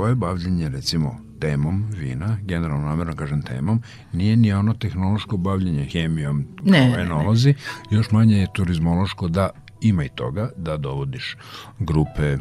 Tvoje 0.02 0.14
bavljenje 0.14 0.68
recimo 0.68 1.16
temom 1.40 1.84
vina, 1.96 2.38
generalno 2.42 2.88
namerno 2.88 3.14
kažem 3.16 3.42
temom, 3.42 3.82
nije 4.12 4.36
ni 4.36 4.52
ono 4.52 4.74
tehnološko 4.74 5.36
bavljenje 5.36 5.84
hemijom 5.84 6.46
ne, 6.62 6.78
kao 6.78 7.02
enolozi, 7.02 7.48
ne. 7.48 7.96
još 7.96 8.10
manje 8.10 8.36
je 8.36 8.48
turizmološko 8.54 9.28
da 9.28 9.50
ima 9.80 10.04
i 10.04 10.08
toga 10.08 10.50
da 10.56 10.76
dovodiš 10.76 11.36
grupe, 11.78 12.38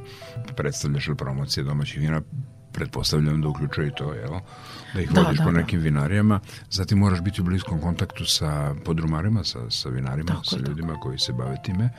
predstavljaš 0.55 1.07
ili 1.07 1.17
promocije 1.17 1.63
domaćih 1.63 2.01
vina, 2.01 2.21
pretpostavljam 2.73 3.41
da 3.41 3.47
uključuje 3.47 3.87
i 3.87 3.91
to, 3.97 4.13
jel? 4.13 4.39
Da 4.93 5.01
ih 5.01 5.11
da, 5.11 5.21
vodiš 5.21 5.37
da, 5.37 5.43
po 5.43 5.51
da. 5.51 5.57
nekim 5.57 5.79
vinarijama, 5.79 6.39
zatim 6.69 6.97
moraš 6.97 7.21
biti 7.21 7.41
u 7.41 7.43
bliskom 7.43 7.81
kontaktu 7.81 8.25
sa 8.25 8.75
podrumarima, 8.85 9.43
sa, 9.43 9.69
sa 9.69 9.89
vinarima, 9.89 10.27
tako, 10.27 10.45
sa 10.45 10.57
ljudima 10.57 10.93
tako. 10.93 11.01
koji 11.01 11.19
se 11.19 11.33
bave 11.33 11.57
time, 11.65 11.89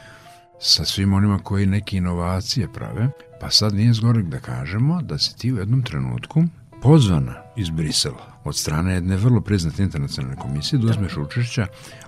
sa 0.62 0.84
svim 0.84 1.12
onima 1.12 1.38
koji 1.38 1.66
neke 1.66 1.96
inovacije 1.96 2.72
prave, 2.72 3.08
pa 3.40 3.50
sad 3.50 3.74
nije 3.74 3.92
zgorek 3.92 4.26
da 4.26 4.40
kažemo 4.40 5.02
da 5.02 5.18
si 5.18 5.36
ti 5.36 5.52
u 5.52 5.56
jednom 5.58 5.82
trenutku 5.82 6.44
pozvana 6.82 7.34
iz 7.56 7.70
Brisela 7.70 8.31
od 8.44 8.56
strane 8.56 8.94
jedne 8.94 9.16
vrlo 9.16 9.40
priznate 9.40 9.82
internacionalne 9.82 10.36
komisije 10.36 10.78
da 10.78 10.90
uzmeš 10.90 11.16
učešća 11.16 11.66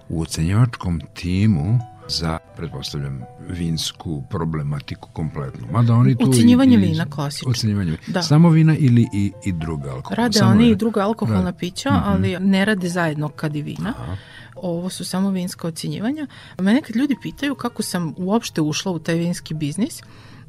u 0.09 0.23
ocenjivačkom 0.23 1.01
timu 1.15 1.79
za, 2.09 2.39
pretpostavljam, 2.57 3.23
vinsku 3.49 4.23
problematiku 4.31 5.09
kompletnu. 5.13 5.67
Mada 5.73 5.95
oni 5.95 6.17
tu 6.19 6.31
Ucenjivanje 6.31 6.75
i, 6.75 6.79
vina, 6.79 7.07
klasično. 7.11 7.51
Ucenjivanje 7.51 7.91
vina. 7.91 8.03
Da. 8.07 8.23
Samo 8.23 8.51
vina 8.51 8.77
ili 8.77 9.07
i, 9.13 9.33
i 9.45 9.53
druga 9.53 9.91
alkohola? 9.91 10.17
Rade 10.17 10.39
Samo 10.39 10.51
oni 10.51 10.63
vina. 10.63 10.73
i 10.73 10.77
druga 10.77 11.01
alkoholna 11.01 11.45
Rade. 11.45 11.59
pića, 11.59 11.91
ali 12.05 12.39
ne 12.41 12.65
rade 12.65 12.89
zajedno 12.89 13.29
kad 13.29 13.57
i 13.57 13.63
vina. 13.63 13.95
Aha. 13.99 14.17
Ovo 14.57 14.91
su 14.91 15.05
samo 15.05 15.31
vinska 15.31 15.69
ocenjivanja. 15.69 16.27
Mene 16.59 16.83
kad 16.83 16.97
ljudi 16.97 17.17
pitaju 17.23 17.55
kako 17.55 17.83
sam 17.83 18.15
uopšte 18.17 18.61
ušla 18.61 18.93
u 18.93 18.99
taj 18.99 19.15
vinski 19.15 19.55
biznis, 19.55 20.03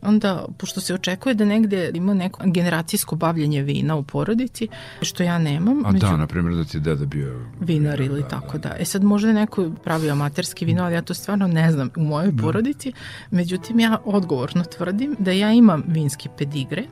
onda, 0.05 0.45
pošto 0.57 0.81
se 0.81 0.93
očekuje 0.93 1.35
da 1.35 1.45
negde 1.45 1.91
ima 1.93 2.13
neko 2.13 2.41
generacijsko 2.45 3.15
bavljanje 3.15 3.61
vina 3.61 3.95
u 3.95 4.03
porodici, 4.03 4.67
što 5.01 5.23
ja 5.23 5.37
nemam. 5.37 5.85
A 5.85 5.91
među- 5.91 6.05
da, 6.05 6.17
na 6.17 6.27
primjer 6.27 6.55
da 6.55 6.63
ti 6.63 6.77
je 6.77 6.81
deda 6.81 7.05
bio... 7.05 7.45
vinar 7.59 8.01
ili 8.01 8.23
tako 8.29 8.57
da. 8.57 8.75
E 8.79 8.85
sad 8.85 9.03
možda 9.03 9.33
neko 9.33 9.71
pravio 9.83 10.11
amaterski 10.11 10.65
vino, 10.65 10.83
ali 10.83 10.93
ja 10.93 11.01
to 11.01 11.13
stvarno 11.13 11.47
ne 11.47 11.71
znam 11.71 11.89
u 11.97 12.03
mojoj 12.03 12.37
porodici. 12.37 12.93
Međutim, 13.31 13.79
ja 13.79 13.97
odgovorno 14.05 14.63
tvrdim 14.63 15.15
da 15.19 15.31
ja 15.31 15.53
imam 15.53 15.83
vinski 15.87 16.29
pedigre, 16.37 16.83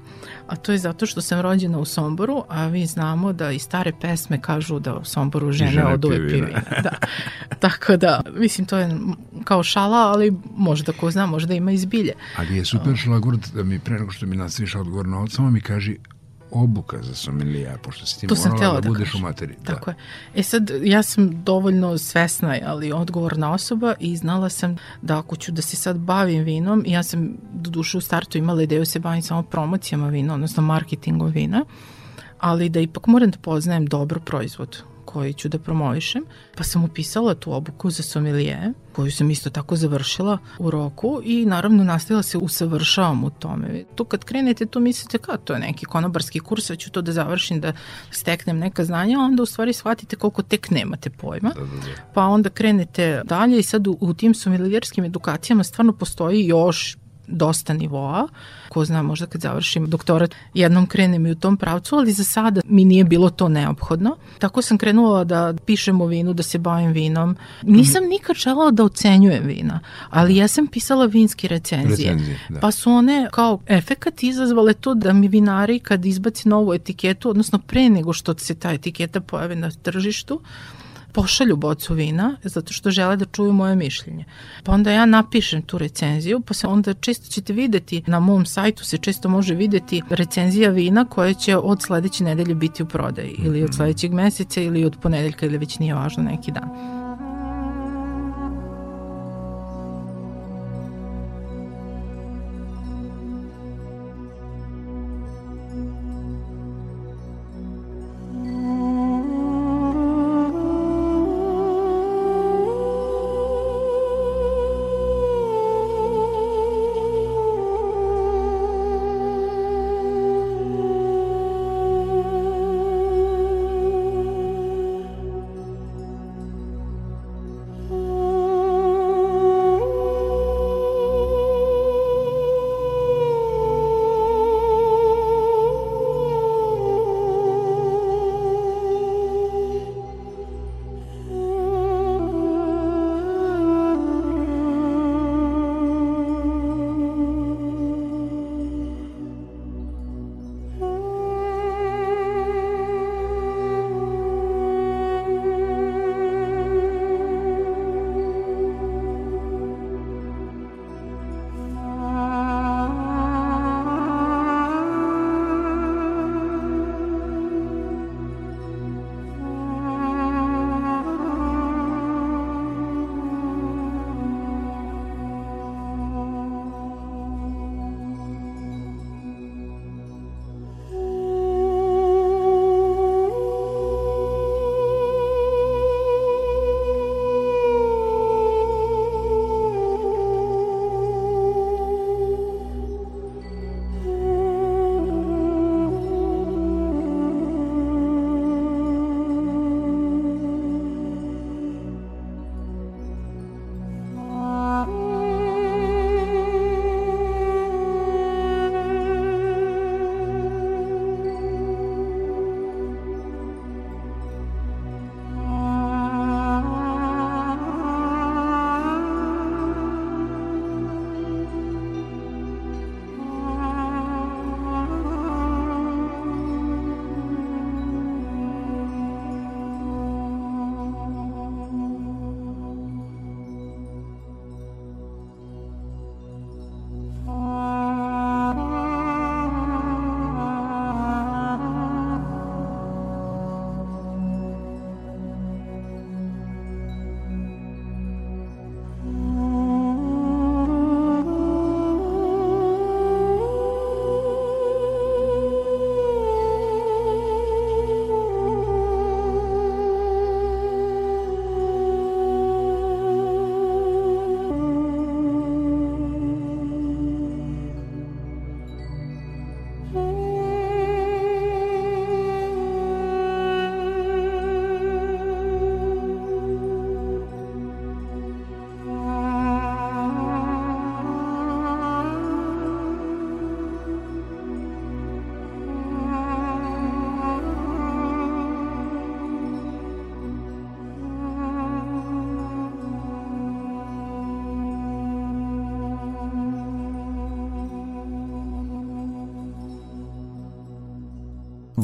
a 0.48 0.56
to 0.56 0.72
je 0.72 0.78
zato 0.78 1.06
što 1.06 1.22
sam 1.22 1.42
rođena 1.42 1.80
u 1.80 1.86
Somboru, 1.86 2.44
a 2.50 2.68
vi 2.68 2.86
znamo 2.86 3.34
da 3.34 3.52
i 3.52 3.60
stare 3.60 3.92
pesme 4.02 4.42
kažu 4.42 4.80
da 4.80 4.96
u 4.96 5.06
Somboru 5.06 5.52
žene, 5.52 5.72
žene 5.72 5.94
od 5.94 6.06
uvek 6.06 6.20
piju 6.20 6.30
piju 6.30 6.46
vina. 6.46 6.62
vina. 6.70 6.82
Da. 6.82 6.94
Tako 7.68 7.98
da, 7.98 8.22
mislim, 8.38 8.68
to 8.68 8.78
je 8.78 9.00
kao 9.44 9.64
šala, 9.64 9.98
ali 9.98 10.34
možda 10.58 10.92
ko 10.92 11.12
zna, 11.12 11.26
možda 11.26 11.54
ima 11.54 11.72
izbilje. 11.72 12.14
Ali 12.38 12.58
je 12.58 12.66
super 12.66 12.96
šlagvort 12.96 13.54
da 13.54 13.64
mi 13.64 13.80
pre 13.80 14.00
nego 14.00 14.12
što 14.12 14.26
mi 14.26 14.36
nastaviš 14.36 14.76
odgovor 14.76 15.08
na 15.08 15.18
ovo, 15.18 15.28
samo 15.28 15.52
mi 15.52 15.62
kaži 15.62 15.98
obuka 16.54 16.98
za 17.02 17.16
somelija, 17.16 17.78
pošto 17.84 18.06
si 18.06 18.20
ti 18.20 18.28
To 18.28 18.36
morala 18.50 18.74
da, 18.74 18.82
da 18.82 18.90
budeš 18.90 19.12
kažem. 19.12 19.22
u 19.22 19.28
materiji. 19.28 19.58
Tako 19.64 19.90
je. 19.90 19.96
E 20.36 20.44
sad, 20.44 20.72
ja 20.84 21.04
sam 21.04 21.44
dovoljno 21.44 21.98
svesna, 21.98 22.58
ali 22.66 22.92
odgovorna 22.92 23.52
osoba 23.52 23.94
i 24.00 24.18
znala 24.18 24.50
sam 24.50 24.78
da 25.02 25.20
ako 25.20 25.36
ću 25.36 25.52
da 25.52 25.62
se 25.62 25.76
sad 25.76 25.98
bavim 25.98 26.44
vinom, 26.44 26.84
ja 26.88 27.04
sam 27.04 27.34
do 27.54 27.70
duše 27.70 27.98
u 27.98 28.02
startu 28.02 28.38
imala 28.38 28.64
ideju 28.64 28.82
da 28.82 28.86
se 28.86 29.00
bavim 29.00 29.22
samo 29.22 29.44
promocijama 29.44 30.10
vina, 30.10 30.34
odnosno 30.34 30.64
marketingom 30.64 31.32
vina, 31.32 31.66
ali 32.40 32.70
da 32.70 32.80
ipak 32.80 33.08
moram 33.08 33.32
da 33.32 33.38
poznajem 33.38 33.86
dobro 33.86 34.20
proizvod 34.20 34.84
koji 35.14 35.34
ću 35.34 35.50
da 35.50 35.60
promovišem, 35.60 36.24
pa 36.56 36.64
sam 36.64 36.84
upisala 36.84 37.36
tu 37.36 37.54
obuku 37.54 37.90
za 37.90 38.04
somelije, 38.04 38.74
koju 38.94 39.12
sam 39.12 39.32
isto 39.32 39.50
tako 39.50 39.76
završila 39.76 40.38
u 40.60 40.72
roku 40.72 41.22
i 41.24 41.46
naravno 41.46 41.84
nastavila 41.84 42.24
se 42.24 42.38
usavršavam 42.38 43.24
u 43.24 43.30
tome. 43.30 43.84
Tu 43.96 44.06
kad 44.06 44.24
krenete, 44.24 44.66
tu 44.66 44.80
mislite 44.80 45.18
kao 45.18 45.38
to 45.38 45.54
je 45.54 45.60
neki 45.60 45.86
konobarski 45.86 46.40
kurs, 46.40 46.70
ja 46.70 46.76
ću 46.76 46.92
to 46.92 47.02
da 47.02 47.12
završim, 47.12 47.62
da 47.62 47.74
steknem 48.12 48.58
neka 48.58 48.86
znanja, 48.86 49.20
a 49.20 49.24
onda 49.24 49.44
u 49.44 49.46
stvari 49.46 49.74
shvatite 49.74 50.16
koliko 50.16 50.42
tek 50.42 50.72
nemate 50.72 51.10
pojma. 51.10 51.50
Da, 51.50 51.62
da, 51.62 51.66
da. 51.66 52.12
Pa 52.14 52.26
onda 52.26 52.50
krenete 52.50 53.22
dalje 53.26 53.60
i 53.60 53.64
sad 53.64 53.88
u, 53.88 53.98
u 54.00 54.14
tim 54.14 54.34
somelijerskim 54.34 55.06
edukacijama 55.06 55.64
stvarno 55.64 55.94
postoji 55.94 56.46
još 56.46 56.98
dosta 57.28 57.74
nivoa. 57.74 58.28
Ko 58.70 58.86
zna, 58.86 59.02
možda 59.02 59.26
kad 59.26 59.42
završim 59.42 59.90
doktorat 59.90 60.36
jednom 60.54 60.86
krenem 60.88 61.26
i 61.26 61.32
u 61.32 61.36
tom 61.36 61.58
pravcu, 61.58 61.96
ali 61.96 62.12
za 62.12 62.24
sada 62.24 62.62
mi 62.66 62.86
nije 62.86 63.04
bilo 63.04 63.30
to 63.30 63.50
neophodno. 63.50 64.16
Tako 64.40 64.62
sam 64.62 64.78
krenula 64.78 65.24
da 65.24 65.54
pišem 65.66 66.02
o 66.02 66.06
vinu, 66.06 66.34
da 66.34 66.44
se 66.44 66.58
bavim 66.58 66.92
vinom. 66.92 67.36
Nisam 67.62 68.04
nikad 68.04 68.36
želala 68.36 68.72
da 68.72 68.84
ocenjujem 68.84 69.44
vina, 69.44 69.80
ali 70.10 70.36
ja 70.36 70.48
sam 70.48 70.68
pisala 70.68 71.06
vinske 71.06 71.48
recenzije. 71.48 72.12
Recenzije, 72.12 72.40
da. 72.50 72.60
Pa 72.60 72.72
su 72.72 72.92
one 72.92 73.28
kao 73.32 73.60
efekat 73.68 74.24
izazvale 74.24 74.74
to 74.74 74.94
da 74.94 75.14
mi 75.14 75.28
vinari 75.28 75.80
kad 75.80 76.06
izbaci 76.06 76.50
novu 76.50 76.74
etiketu, 76.74 77.30
odnosno 77.30 77.60
pre 77.60 77.90
nego 77.90 78.14
što 78.14 78.38
se 78.38 78.56
ta 78.56 78.72
etiketa 78.72 79.22
pojave 79.22 79.56
na 79.56 79.72
tržištu, 79.72 80.42
pošalju 81.14 81.56
bocu 81.56 81.94
vina 81.94 82.38
zato 82.44 82.74
što 82.74 82.92
žele 82.92 83.16
da 83.18 83.26
čuju 83.26 83.54
moje 83.54 83.76
mišljenje. 83.76 84.26
Pa 84.64 84.72
onda 84.72 84.92
ja 84.92 85.06
napišem 85.06 85.62
tu 85.62 85.78
recenziju, 85.78 86.40
pa 86.40 86.54
se 86.54 86.68
onda 86.68 86.94
često 86.94 87.28
ćete 87.28 87.54
videti 87.54 88.04
na 88.08 88.20
mom 88.20 88.46
sajtu 88.46 88.86
se 88.86 88.98
često 88.98 89.30
može 89.30 89.56
videti 89.56 90.02
recenzija 90.10 90.70
vina 90.70 91.06
koja 91.06 91.34
će 91.34 91.58
od 91.58 91.82
sledeće 91.82 92.24
nedelje 92.24 92.56
biti 92.56 92.84
u 92.84 92.86
prodaji 92.86 93.36
ili 93.46 93.64
od 93.64 93.76
sledećeg 93.76 94.14
meseca 94.14 94.62
ili 94.62 94.86
od 94.86 94.98
ponedeljka 95.02 95.46
ili 95.46 95.58
već 95.58 95.80
nije 95.80 95.96
važno 95.96 96.24
neki 96.24 96.52
dan. 96.52 97.03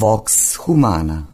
Vox 0.00 0.56
Humana 0.66 1.26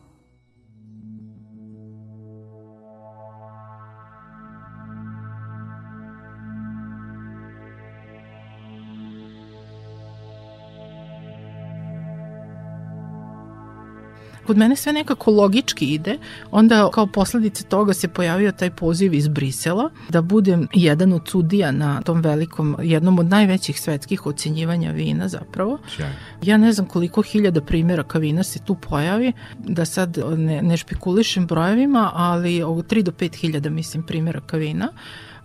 kod 14.47 14.57
mene 14.57 14.77
sve 14.77 14.93
nekako 14.93 15.31
logički 15.31 15.87
ide, 15.87 16.19
onda 16.51 16.91
kao 16.95 17.07
posledice 17.07 17.65
toga 17.65 17.95
se 17.95 18.09
pojavio 18.09 18.53
taj 18.53 18.71
poziv 18.71 19.15
iz 19.15 19.29
Brisela 19.29 19.91
da 20.09 20.23
budem 20.23 20.69
jedan 20.75 21.13
od 21.13 21.29
sudija 21.29 21.73
na 21.73 22.03
tom 22.03 22.21
velikom, 22.21 22.77
jednom 22.83 23.19
od 23.19 23.27
najvećih 23.27 23.81
svetskih 23.81 24.27
ocenjivanja 24.27 24.91
vina 24.91 25.29
zapravo. 25.29 25.79
Sjajno. 25.97 26.15
Ja 26.43 26.57
ne 26.57 26.73
znam 26.73 26.87
koliko 26.87 27.23
hiljada 27.23 27.61
primjeraka 27.61 28.19
vina 28.19 28.43
se 28.43 28.59
tu 28.59 28.75
pojavi, 28.75 29.33
da 29.59 29.85
sad 29.85 30.19
ne, 30.37 30.63
ne 30.63 30.77
špekulišem 30.77 31.47
brojevima, 31.47 32.11
ali 32.15 32.63
3 32.63 33.03
do 33.03 33.13
5 33.13 33.37
hiljada 33.37 33.71
mislim 33.71 34.03
primjeraka 34.03 34.57
vina. 34.57 34.89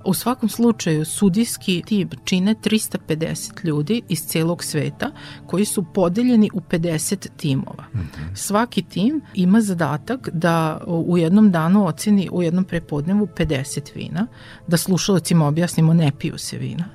U 0.06 0.14
svakom 0.14 0.50
slučaju 0.50 1.06
sudijski 1.06 1.84
tim 1.86 2.10
čine 2.24 2.56
350 2.56 3.66
ljudi 3.66 4.02
iz 4.10 4.20
celog 4.20 4.64
sveta 4.64 5.12
koji 5.48 5.66
su 5.66 5.84
podeljeni 5.94 6.50
u 6.54 6.60
50 6.60 7.28
timova. 7.38 7.84
Mm 7.94 8.00
-hmm. 8.00 8.36
Svaki 8.36 8.82
tim 8.82 9.22
ima 9.34 9.62
zadatak 9.62 10.30
da 10.34 10.82
u 10.88 11.18
jednom 11.18 11.52
danu 11.52 11.86
oceni 11.88 12.30
u 12.32 12.44
jednom 12.44 12.64
prepodnevu 12.64 13.28
50 13.38 13.96
vina, 13.96 14.28
da 14.68 14.78
slušalcima 14.78 15.48
objasnimo 15.48 15.94
ne 15.94 16.12
piju 16.20 16.38
se 16.38 16.58
vina. 16.58 16.86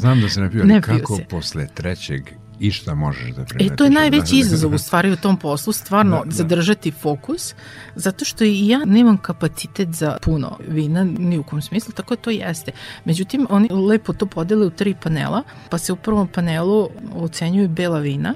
Znam 0.00 0.20
da 0.20 0.28
se 0.28 0.40
ne 0.40 0.50
piju, 0.50 0.62
ali 0.62 0.72
ne 0.74 0.82
kako 0.82 1.16
se. 1.16 1.24
posle 1.30 1.66
trećeg 1.74 2.41
i 2.60 2.70
šta 2.70 2.94
možeš 2.94 3.30
da 3.30 3.44
primetiš. 3.44 3.72
E, 3.72 3.76
to 3.76 3.84
je 3.84 3.90
najveći 3.90 4.36
izazov 4.36 4.74
u 4.74 4.78
stvari 4.78 5.12
u 5.12 5.16
tom 5.16 5.36
poslu, 5.36 5.72
stvarno 5.72 6.16
da, 6.24 6.24
da. 6.24 6.30
zadržati 6.30 6.90
fokus, 6.90 7.54
zato 7.94 8.24
što 8.24 8.44
i 8.44 8.68
ja 8.68 8.84
nemam 8.84 9.16
kapacitet 9.16 9.88
za 9.88 10.16
puno 10.22 10.58
vina, 10.68 11.04
ni 11.04 11.38
u 11.38 11.42
kom 11.42 11.62
smislu, 11.62 11.92
tako 11.92 12.16
da 12.16 12.22
to 12.22 12.30
jeste. 12.30 12.72
Međutim, 13.04 13.46
oni 13.50 13.68
lepo 13.68 14.12
to 14.12 14.26
podele 14.26 14.66
u 14.66 14.70
tri 14.70 14.94
panela, 15.02 15.42
pa 15.70 15.78
se 15.78 15.92
u 15.92 15.96
prvom 15.96 16.28
panelu 16.28 16.88
ocenjuju 17.14 17.68
bela 17.68 17.98
vina, 17.98 18.34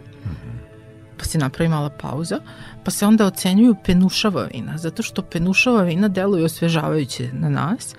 pa 1.19 1.25
se 1.25 1.39
napravi 1.39 1.69
mala 1.69 1.91
pauza, 1.91 2.41
pa 2.85 2.91
se 2.91 3.07
onda 3.07 3.27
ocenjuju 3.27 3.77
penušava 3.85 4.49
vina, 4.55 4.79
zato 4.79 5.03
što 5.03 5.23
penušava 5.23 5.83
vina 5.83 6.09
deluju 6.09 6.45
osvežavajuće 6.45 7.31
na 7.33 7.49
nas, 7.49 7.95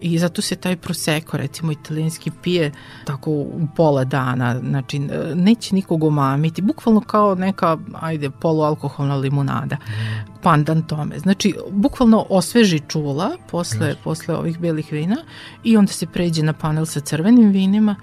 i 0.00 0.18
zato 0.18 0.42
se 0.42 0.56
taj 0.56 0.76
proseko 0.76 1.36
recimo 1.36 1.72
italijanski 1.72 2.30
pije 2.42 2.72
tako 3.04 3.30
u 3.30 3.68
pola 3.76 4.04
dana. 4.04 4.60
Znači 4.60 4.98
neće 5.34 5.74
nikog 5.74 6.04
omamiti. 6.04 6.62
Bukvalno 6.62 7.00
kao 7.00 7.34
neka 7.34 7.78
ajde 8.00 8.30
polualkoholna 8.30 9.16
limunada. 9.16 9.76
Mm. 9.76 10.30
pandan 10.42 10.82
tome. 10.82 11.18
Znači 11.18 11.54
bukvalno 11.70 12.26
osveži 12.28 12.80
čula 12.88 13.30
posle, 13.50 13.88
yes. 13.88 13.96
posle 14.04 14.36
ovih 14.36 14.58
belih 14.58 14.92
vina 14.92 15.16
i 15.64 15.76
onda 15.76 15.92
se 15.92 16.06
pređe 16.06 16.42
na 16.42 16.52
panel 16.52 16.86
sa 16.86 17.00
crvenim 17.00 17.50
vinima 17.50 17.96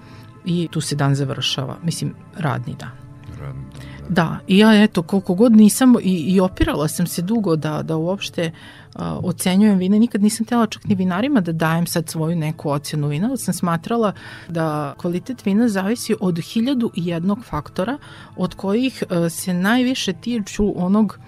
i 0.45 0.67
tu 0.71 0.81
se 0.81 0.95
dan 0.95 1.15
završava. 1.15 1.77
Mislim 1.83 2.13
radni 2.37 2.75
dan 2.79 3.06
da. 4.09 4.13
da, 4.23 4.39
i 4.47 4.57
ja 4.57 4.83
eto 4.83 5.03
koliko 5.03 5.33
god 5.33 5.51
nisam 5.51 5.95
i, 6.01 6.33
i 6.35 6.39
opirala 6.39 6.87
sam 6.87 7.07
se 7.07 7.21
dugo 7.21 7.55
da, 7.55 7.81
da 7.81 7.97
uopšte 7.97 8.51
ocenjujem 8.99 9.77
vine. 9.77 9.99
Nikad 9.99 10.21
nisam 10.21 10.45
tela 10.45 10.67
čak 10.67 10.85
ni 10.85 10.95
vinarima 10.95 11.41
da 11.41 11.51
dajem 11.51 11.87
sad 11.87 12.09
svoju 12.09 12.35
neku 12.35 12.69
ocenu 12.69 13.07
vina, 13.07 13.27
ali 13.27 13.37
sam 13.37 13.53
smatrala 13.53 14.13
da 14.47 14.93
kvalitet 14.97 15.45
vina 15.45 15.69
zavisi 15.69 16.15
od 16.19 16.39
hiljadu 16.39 16.91
i 16.95 17.07
jednog 17.07 17.45
faktora 17.45 17.97
od 18.35 18.55
kojih 18.55 19.03
se 19.29 19.53
najviše 19.53 20.13
tiču 20.13 20.85
onog 20.85 21.19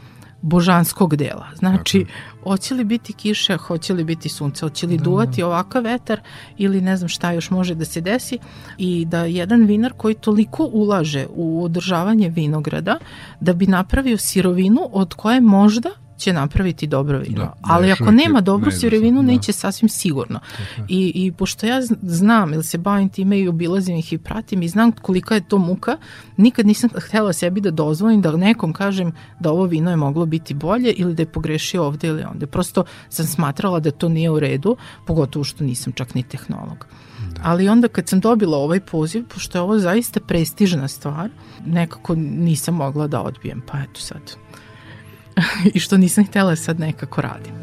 božanskog 0.41 1.15
dela. 1.15 1.47
Znači, 1.55 2.05
hoće 2.43 2.73
li 2.73 2.83
biti 2.83 3.13
kiše, 3.13 3.57
hoće 3.57 3.93
li 3.93 4.03
biti 4.03 4.29
sunce, 4.29 4.65
hoće 4.65 4.87
li 4.87 4.97
da. 4.97 5.03
duvati 5.03 5.43
ovakav 5.43 5.83
vetar 5.83 6.21
ili 6.57 6.81
ne 6.81 6.97
znam 6.97 7.09
šta 7.09 7.31
još 7.31 7.49
može 7.49 7.75
da 7.75 7.85
se 7.85 8.01
desi 8.01 8.39
i 8.77 9.05
da 9.05 9.25
jedan 9.25 9.63
vinar 9.63 9.93
koji 9.97 10.15
toliko 10.15 10.69
ulaže 10.73 11.25
u 11.29 11.63
održavanje 11.63 12.29
vinograda 12.29 12.97
da 13.39 13.53
bi 13.53 13.67
napravio 13.67 14.17
sirovinu 14.17 14.89
od 14.91 15.13
koje 15.13 15.41
možda 15.41 15.89
će 16.19 16.33
napraviti 16.33 16.87
dobro 16.87 17.19
vino. 17.19 17.41
Da, 17.41 17.53
Ali 17.61 17.91
ako 17.91 18.11
nema 18.11 18.41
dobru 18.41 18.71
sirovinu, 18.71 19.21
da. 19.21 19.27
neće 19.27 19.53
sasvim 19.53 19.89
sigurno. 19.89 20.39
I, 20.87 21.11
I 21.15 21.31
pošto 21.31 21.65
ja 21.65 21.81
znam, 22.01 22.53
ili 22.53 22.63
se 22.63 22.77
bavim 22.77 23.09
time 23.09 23.39
i 23.39 23.47
obilazim 23.47 23.97
ih 23.97 24.13
i 24.13 24.17
pratim 24.17 24.61
i 24.61 24.67
znam 24.67 24.91
kolika 24.91 25.35
je 25.35 25.47
to 25.47 25.57
muka, 25.57 25.97
nikad 26.37 26.65
nisam 26.65 26.89
htela 26.95 27.33
sebi 27.33 27.61
da 27.61 27.71
dozvolim 27.71 28.21
da 28.21 28.37
nekom 28.37 28.73
kažem 28.73 29.11
da 29.39 29.51
ovo 29.51 29.65
vino 29.65 29.89
je 29.89 29.95
moglo 29.95 30.25
biti 30.25 30.53
bolje 30.53 30.91
ili 30.91 31.15
da 31.15 31.21
je 31.21 31.31
pogrešio 31.31 31.85
ovde 31.85 32.07
ili 32.07 32.23
onde. 32.23 32.47
Prosto 32.47 32.83
sam 33.09 33.25
smatrala 33.25 33.79
da 33.79 33.91
to 33.91 34.09
nije 34.09 34.29
u 34.29 34.39
redu, 34.39 34.77
pogotovo 35.07 35.43
što 35.43 35.63
nisam 35.63 35.93
čak 35.93 36.15
ni 36.15 36.23
tehnolog. 36.23 36.85
Da. 37.19 37.41
Ali 37.43 37.69
onda 37.69 37.87
kad 37.87 38.09
sam 38.09 38.19
dobila 38.19 38.57
ovaj 38.57 38.79
poziv, 38.79 39.25
pošto 39.33 39.57
je 39.57 39.61
ovo 39.61 39.79
zaista 39.79 40.19
prestižna 40.19 40.87
stvar, 40.87 41.29
nekako 41.65 42.15
nisam 42.15 42.75
mogla 42.75 43.07
da 43.07 43.21
odbijem, 43.21 43.61
pa 43.67 43.77
eto 43.79 43.99
sad 43.99 44.35
i 45.73 45.79
što 45.79 45.97
nisam 45.97 46.25
htjela 46.25 46.55
sad 46.55 46.79
nekako 46.79 47.21
radim. 47.21 47.53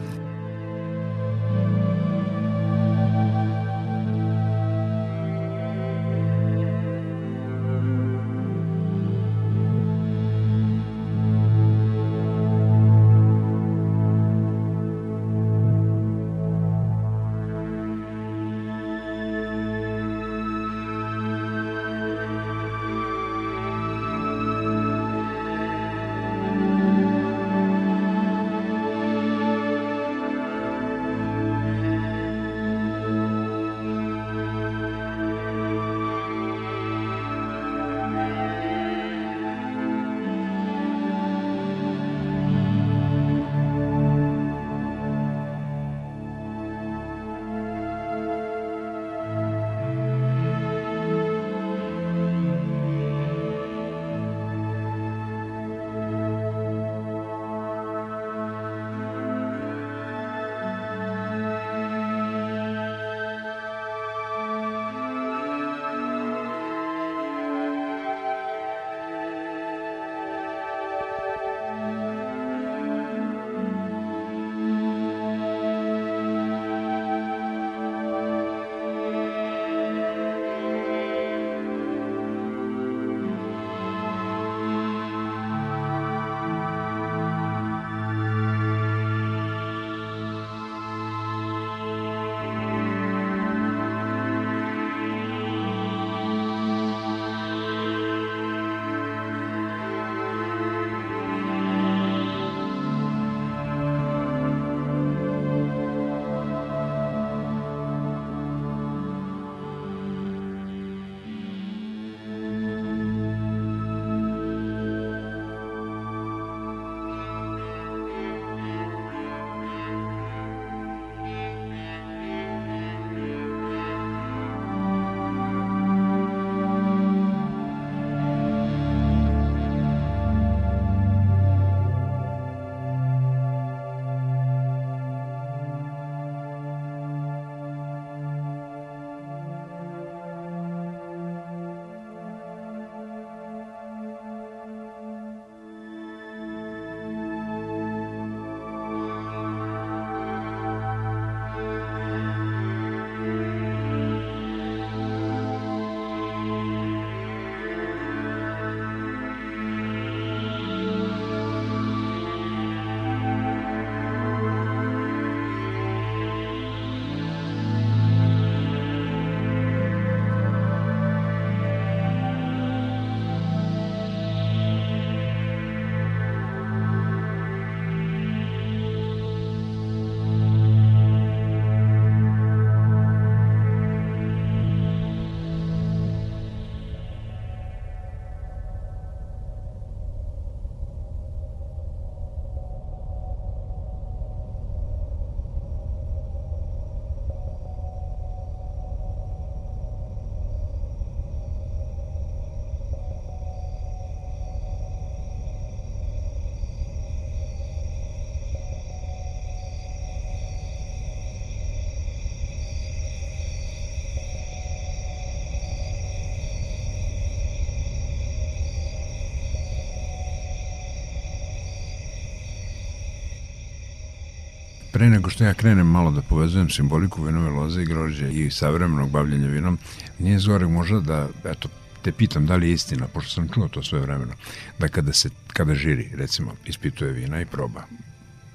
Pre 224.96 225.11
nego 225.11 225.30
što 225.30 225.44
ja 225.44 225.54
krenem 225.54 225.87
malo 225.87 226.11
da 226.11 226.22
povezujem 226.22 226.70
simboliku 226.70 227.22
vinove 227.22 227.50
loze 227.50 227.82
i 227.82 227.85
grožđe 227.85 228.30
i 228.32 228.50
savremenog 228.50 229.11
bavljenja 229.11 229.48
vinom, 229.48 229.78
nije 230.18 230.38
zgore 230.38 230.66
možda 230.66 231.00
da, 231.00 231.28
eto, 231.44 231.68
te 232.03 232.12
pitam 232.12 232.47
da 232.47 232.57
li 232.57 232.68
je 232.68 232.72
istina, 232.72 233.09
pošto 233.09 233.30
sam 233.30 233.49
čuo 233.49 233.68
to 233.68 233.82
sve 233.82 234.01
vremeno, 234.01 234.32
da 234.78 234.88
kada 234.88 235.12
se, 235.12 235.30
kada 235.53 235.74
žiri, 235.74 236.11
recimo, 236.14 236.55
ispituje 236.64 237.12
vina 237.12 237.40
i 237.40 237.47
proba 237.47 237.82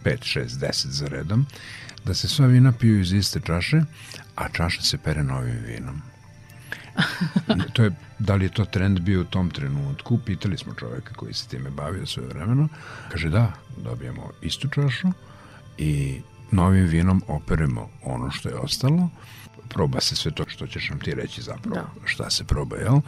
5, 0.03 0.39
6, 0.39 0.47
10 0.47 0.87
za 0.87 1.07
redom, 1.07 1.45
da 2.05 2.13
se 2.13 2.27
sva 2.27 2.47
vina 2.47 2.71
piju 2.71 2.99
iz 2.99 3.13
iste 3.13 3.39
čaše, 3.39 3.81
a 4.35 4.49
čaša 4.49 4.81
se 4.81 4.97
pere 4.97 5.23
novim 5.23 5.59
vinom. 5.67 6.01
to 7.73 7.83
je, 7.83 7.91
da 8.19 8.35
li 8.35 8.45
je 8.45 8.49
to 8.49 8.65
trend 8.65 8.99
bio 8.99 9.21
u 9.21 9.25
tom 9.25 9.49
trenutku, 9.49 10.17
pitali 10.25 10.57
smo 10.57 10.73
čoveka 10.73 11.13
koji 11.13 11.33
se 11.33 11.47
time 11.47 11.69
bavio 11.69 12.05
sve 12.05 12.23
vremeno, 12.23 12.67
kaže 13.11 13.29
da, 13.29 13.51
dobijemo 13.77 14.31
istu 14.41 14.69
čašu 14.69 15.11
i 15.77 16.21
novim 16.51 16.85
vinom 16.85 17.21
operemo 17.27 17.89
ono 18.03 18.31
što 18.31 18.49
je 18.49 18.55
ostalo, 18.55 19.09
proba 19.73 20.01
se 20.01 20.15
sve 20.15 20.31
to 20.31 20.43
što 20.47 20.67
ćeš 20.67 20.89
nam 20.89 20.99
ti 20.99 21.13
reći 21.13 21.41
zapravo 21.41 21.75
da. 21.75 22.05
šta 22.05 22.29
se 22.29 22.43
proba, 22.43 22.75
jel? 22.75 22.99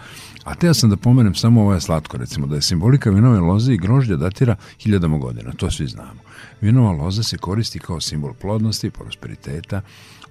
A 0.44 0.56
te 0.56 0.68
ja 0.68 0.74
sam 0.74 0.90
da 0.90 0.98
pomenem 0.98 1.36
samo 1.36 1.62
ovo 1.62 1.74
je 1.74 1.82
slatko, 1.82 2.18
recimo 2.18 2.48
da 2.48 2.56
je 2.56 2.62
simbolika 2.62 3.10
vinove 3.10 3.40
loze 3.40 3.74
i 3.74 3.78
grožđa 3.78 4.16
datira 4.16 4.56
hiljadama 4.80 5.18
godina, 5.18 5.52
to 5.52 5.72
svi 5.72 5.88
znamo. 5.88 6.22
Vinova 6.62 6.92
loza 6.92 7.24
se 7.24 7.38
koristi 7.38 7.80
kao 7.80 8.02
simbol 8.02 8.34
plodnosti, 8.34 8.90
prosperiteta, 8.90 9.82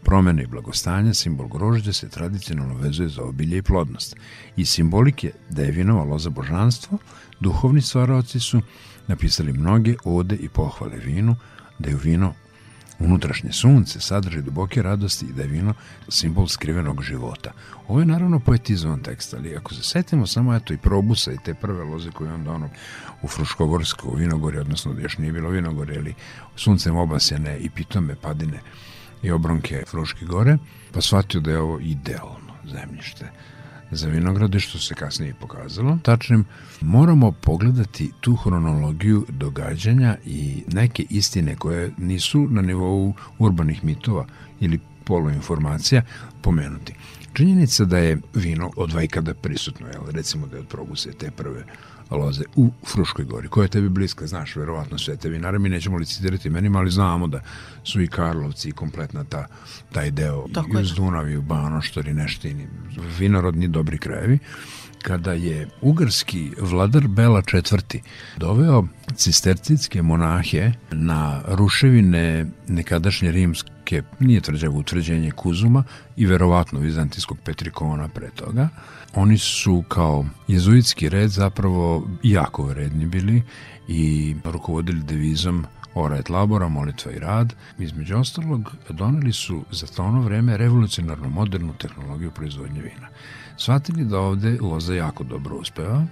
promene 0.02 0.42
i 0.42 0.46
blagostanja, 0.46 1.14
simbol 1.14 1.48
grožđa 1.48 1.92
se 1.92 2.08
tradicionalno 2.08 2.74
vezuje 2.74 3.08
za 3.08 3.22
obilje 3.22 3.58
i 3.58 3.62
plodnost. 3.62 4.16
I 4.56 4.66
simbolik 4.66 5.24
je 5.24 5.32
da 5.50 5.62
je 5.62 5.70
vinova 5.70 6.04
loza 6.04 6.30
božanstvo, 6.30 6.98
duhovni 7.40 7.80
stvaraoci 7.80 8.40
su 8.40 8.60
napisali 9.06 9.52
mnoge 9.52 9.94
ode 10.04 10.36
i 10.36 10.48
pohvale 10.48 10.96
vinu, 10.96 11.36
da 11.82 11.90
je 11.90 11.96
vino 12.02 12.34
unutrašnje 12.98 13.52
sunce 13.52 14.00
sadrži 14.00 14.42
duboke 14.42 14.82
radosti 14.82 15.26
i 15.26 15.32
da 15.32 15.42
je 15.42 15.48
vino 15.48 15.74
simbol 16.08 16.48
skrivenog 16.48 17.02
života. 17.02 17.52
Ovo 17.88 18.00
je 18.00 18.06
naravno 18.06 18.40
poetizovan 18.40 19.02
tekst, 19.02 19.34
ali 19.34 19.56
ako 19.56 19.74
se 19.74 19.82
setimo 19.82 20.26
samo 20.26 20.54
eto 20.54 20.74
i 20.74 20.78
probusa 20.78 21.32
i 21.32 21.38
te 21.44 21.54
prve 21.54 21.84
loze 21.84 22.10
koje 22.10 22.32
on 22.32 22.44
dono 22.44 22.68
u 23.22 23.28
Fruškogorsko, 23.28 24.08
u 24.08 24.14
Vinogorje, 24.14 24.60
odnosno 24.60 24.94
da 24.94 25.02
još 25.02 25.18
nije 25.18 25.32
bilo 25.32 25.50
Vinogorje, 25.50 25.98
ali 25.98 26.14
suncem 26.56 26.96
obasjene 26.96 27.58
i 27.58 27.70
pitome 27.70 28.14
padine 28.14 28.60
i 29.22 29.30
obronke 29.30 29.82
Fruške 29.86 30.24
gore, 30.24 30.58
pa 30.92 31.00
shvatio 31.00 31.40
da 31.40 31.50
je 31.50 31.60
ovo 31.60 31.78
idealno 31.80 32.54
zemljište 32.64 33.30
za 33.92 34.08
vinograde, 34.08 34.60
što 34.60 34.78
se 34.78 34.94
kasnije 34.94 35.30
i 35.30 35.40
pokazalo. 35.40 35.98
Tačnim, 36.02 36.44
moramo 36.80 37.32
pogledati 37.32 38.10
tu 38.20 38.36
hronologiju 38.36 39.26
događanja 39.28 40.16
i 40.24 40.62
neke 40.72 41.06
istine 41.10 41.56
koje 41.56 41.92
nisu 41.98 42.46
na 42.50 42.62
nivou 42.62 43.14
urbanih 43.38 43.84
mitova 43.84 44.26
ili 44.60 44.80
poluinformacija 45.04 46.02
pomenuti. 46.42 46.94
Činjenica 47.32 47.84
da 47.84 47.98
je 47.98 48.18
vino 48.34 48.70
od 48.76 48.92
vajkada 48.92 49.34
prisutno, 49.34 49.86
jel, 49.86 50.02
recimo 50.10 50.46
da 50.46 50.56
je 50.56 50.60
od 50.60 50.68
probuse 50.68 51.12
te 51.12 51.30
prve 51.30 51.64
loze 52.10 52.44
u 52.56 52.70
Fruškoj 52.86 53.24
gori, 53.24 53.48
koja 53.48 53.64
je 53.64 53.68
tebi 53.68 53.88
bliska, 53.88 54.26
znaš, 54.26 54.56
verovatno 54.56 54.98
sve 54.98 55.16
te 55.16 55.28
vinare, 55.28 55.58
mi 55.58 55.68
nećemo 55.68 55.96
licitirati 55.96 56.50
menima, 56.50 56.78
ali 56.78 56.90
znamo 56.90 57.26
da 57.26 57.40
su 57.84 58.02
i 58.02 58.06
Karlovci 58.06 58.68
i 58.68 58.72
kompletna 58.72 59.24
ta, 59.24 59.46
taj 59.92 60.10
deo, 60.10 60.48
Tako 60.54 60.78
i 60.78 60.82
uz 60.82 60.92
Dunavi, 60.92 61.36
u 61.36 61.42
Banoštori, 61.42 62.14
Neštini, 62.14 62.66
vinorodni 63.18 63.68
dobri 63.68 63.98
krajevi, 63.98 64.38
kada 65.02 65.32
je 65.32 65.68
ugarski 65.80 66.50
vladar 66.60 67.08
Bela 67.08 67.42
IV. 67.52 68.00
doveo 68.36 68.84
cistercitske 69.16 70.02
monahe 70.02 70.72
na 70.90 71.42
ruševine 71.46 72.46
nekadašnje 72.68 73.30
rimske, 73.30 74.02
nije 74.20 74.40
tvrđavo 74.40 74.78
utvrđenje 74.78 75.30
Kuzuma 75.30 75.84
i 76.16 76.26
verovatno 76.26 76.80
vizantijskog 76.80 77.38
Petrikona 77.44 78.08
pre 78.08 78.30
toga, 78.30 78.68
Oni 79.14 79.38
su 79.38 79.84
kao 79.88 80.26
jezuitski 80.48 81.08
red 81.08 81.30
zapravo 81.30 82.08
jako 82.22 82.62
vredni 82.62 83.06
bili 83.06 83.42
i 83.88 84.34
rukovodili 84.44 85.02
devizom 85.02 85.66
ora 85.94 86.18
et 86.18 86.28
labora, 86.28 86.68
molitva 86.68 87.12
i 87.12 87.18
rad. 87.18 87.54
Između 87.78 88.16
ostalog, 88.16 88.72
doneli 88.88 89.32
su 89.32 89.64
za 89.70 89.86
to 89.86 90.04
ono 90.04 90.20
vreme 90.20 90.56
revolucionarno 90.56 91.28
modernu 91.28 91.74
tehnologiju 91.78 92.30
proizvodnje 92.30 92.82
vina. 92.82 93.08
Svatili 93.56 94.04
da 94.04 94.18
ovde 94.18 94.58
loza 94.60 94.94
jako 94.94 95.24
dobro 95.24 95.56
uspeva 95.56 96.06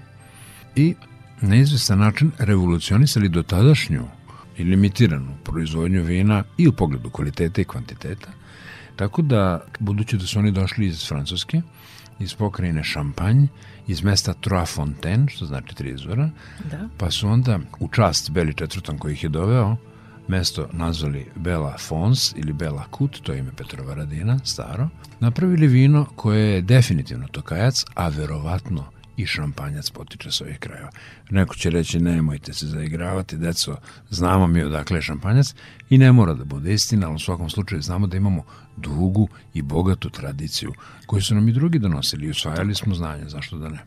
i 0.77 0.95
na 1.41 1.57
izvestan 1.57 1.99
način 1.99 2.33
revolucionisali 2.39 3.29
do 3.29 3.43
tadašnju 3.43 4.05
i 4.57 4.65
limitiranu 4.65 5.37
proizvodnju 5.45 6.03
vina 6.03 6.45
i 6.59 6.69
u 6.69 6.73
pogledu 6.73 7.11
kvaliteta 7.11 7.61
i 7.61 7.65
kvantiteta. 7.65 8.29
Tako 8.97 9.23
da, 9.23 9.65
budući 9.79 10.17
da 10.17 10.27
su 10.27 10.39
oni 10.39 10.53
došli 10.53 10.87
iz 10.87 11.09
Francuske, 11.09 11.63
iz 12.19 12.35
pokrajine 12.35 12.85
Šampanj, 12.85 13.47
iz 13.87 14.03
mesta 14.03 14.35
Trois 14.35 14.75
Fontaine, 14.75 15.29
što 15.29 15.47
znači 15.47 15.75
tri 15.75 15.91
izvora, 15.91 16.31
da. 16.71 16.89
pa 16.99 17.11
su 17.11 17.29
onda 17.29 17.59
u 17.81 17.89
čast 17.89 18.31
Beli 18.31 18.55
četvrtom 18.55 18.99
koji 18.99 19.13
ih 19.13 19.23
je 19.23 19.29
doveo, 19.29 19.77
mesto 20.31 20.69
nazvali 20.73 21.27
Bela 21.37 21.77
Fons 21.79 22.35
ili 22.37 22.53
Bela 22.53 22.85
Kut, 22.91 23.21
to 23.23 23.33
je 23.33 23.39
ime 23.39 23.53
Petrova 23.57 23.95
Radina, 23.95 24.39
staro, 24.45 24.89
napravili 25.21 25.67
vino 25.67 26.07
koje 26.17 26.55
je 26.55 26.63
definitivno 26.63 27.29
tokajac, 27.29 27.85
a 27.95 28.09
verovatno 28.09 28.85
i 29.17 29.27
šampanjac 29.27 29.91
potiče 29.91 30.31
s 30.31 30.41
ovih 30.41 30.59
krajeva. 30.59 30.91
Neko 31.31 31.55
će 31.55 31.71
reći 31.71 32.01
nemojte 32.01 32.53
se 32.53 32.67
zaigravati, 32.67 33.37
deco, 33.37 33.77
znamo 34.11 34.47
mi 34.47 34.63
odakle 34.63 34.99
je 34.99 35.03
šampanjac 35.03 35.55
i 35.91 35.99
ne 35.99 36.13
mora 36.13 36.35
da 36.35 36.45
bude 36.45 36.75
istina, 36.75 37.07
ali 37.07 37.17
u 37.17 37.19
svakom 37.19 37.51
slučaju 37.51 37.83
znamo 37.83 38.07
da 38.07 38.17
imamo 38.17 38.45
dugu 38.77 39.29
i 39.55 39.63
bogatu 39.63 40.11
tradiciju 40.11 40.73
koju 41.07 41.23
su 41.23 41.35
nam 41.35 41.49
i 41.49 41.53
drugi 41.53 41.79
donosili 41.79 42.27
i 42.27 42.31
usvajali 42.31 42.75
smo 42.75 42.95
znanje, 42.95 43.29
zašto 43.29 43.59
da 43.59 43.69
ne? 43.69 43.79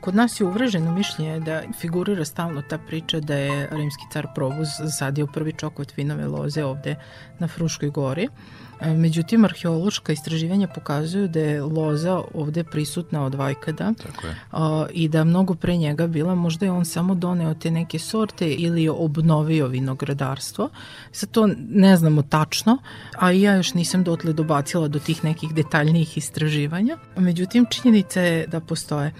Kod 0.00 0.14
nas 0.14 0.40
je 0.40 0.46
uvreženo 0.46 0.92
mišljenje 0.92 1.40
da 1.40 1.62
figurira 1.78 2.24
stalno 2.24 2.62
ta 2.62 2.78
priča 2.78 3.20
da 3.20 3.34
je 3.34 3.68
rimski 3.70 4.02
car 4.12 4.26
Probus 4.34 4.68
zasadio 4.78 5.26
prvi 5.26 5.52
čokot 5.52 5.96
vinove 5.96 6.26
loze 6.26 6.64
ovde 6.64 6.96
na 7.38 7.48
Fruškoj 7.48 7.90
gori. 7.90 8.28
E, 8.80 8.94
međutim, 8.94 9.44
arheološka 9.44 10.12
istraživanja 10.12 10.68
pokazuju 10.68 11.28
da 11.28 11.40
je 11.40 11.62
loza 11.62 12.22
ovde 12.34 12.64
prisutna 12.64 13.24
od 13.24 13.34
Vajkada 13.34 13.92
Tako 14.02 14.26
je. 14.26 14.36
a, 14.52 14.86
i 14.92 15.08
da 15.08 15.24
mnogo 15.24 15.54
pre 15.54 15.76
njega 15.76 16.06
bila, 16.06 16.34
možda 16.34 16.66
je 16.66 16.72
on 16.72 16.84
samo 16.84 17.14
doneo 17.14 17.54
te 17.54 17.70
neke 17.70 17.98
sorte 17.98 18.52
ili 18.52 18.82
je 18.82 18.90
obnovio 18.90 19.66
vinogradarstvo. 19.66 20.70
Sad 21.12 21.30
to 21.30 21.48
ne 21.68 21.96
znamo 21.96 22.22
tačno, 22.22 22.78
a 23.18 23.32
i 23.32 23.40
ja 23.42 23.54
još 23.54 23.74
nisam 23.74 24.04
dotle 24.04 24.32
dobacila 24.32 24.88
do 24.88 24.98
tih 24.98 25.24
nekih 25.24 25.54
detaljnijih 25.54 26.18
istraživanja. 26.18 26.96
Međutim, 27.16 27.66
činjenica 27.70 28.20
je 28.20 28.46
da 28.46 28.60
postoje. 28.60 29.12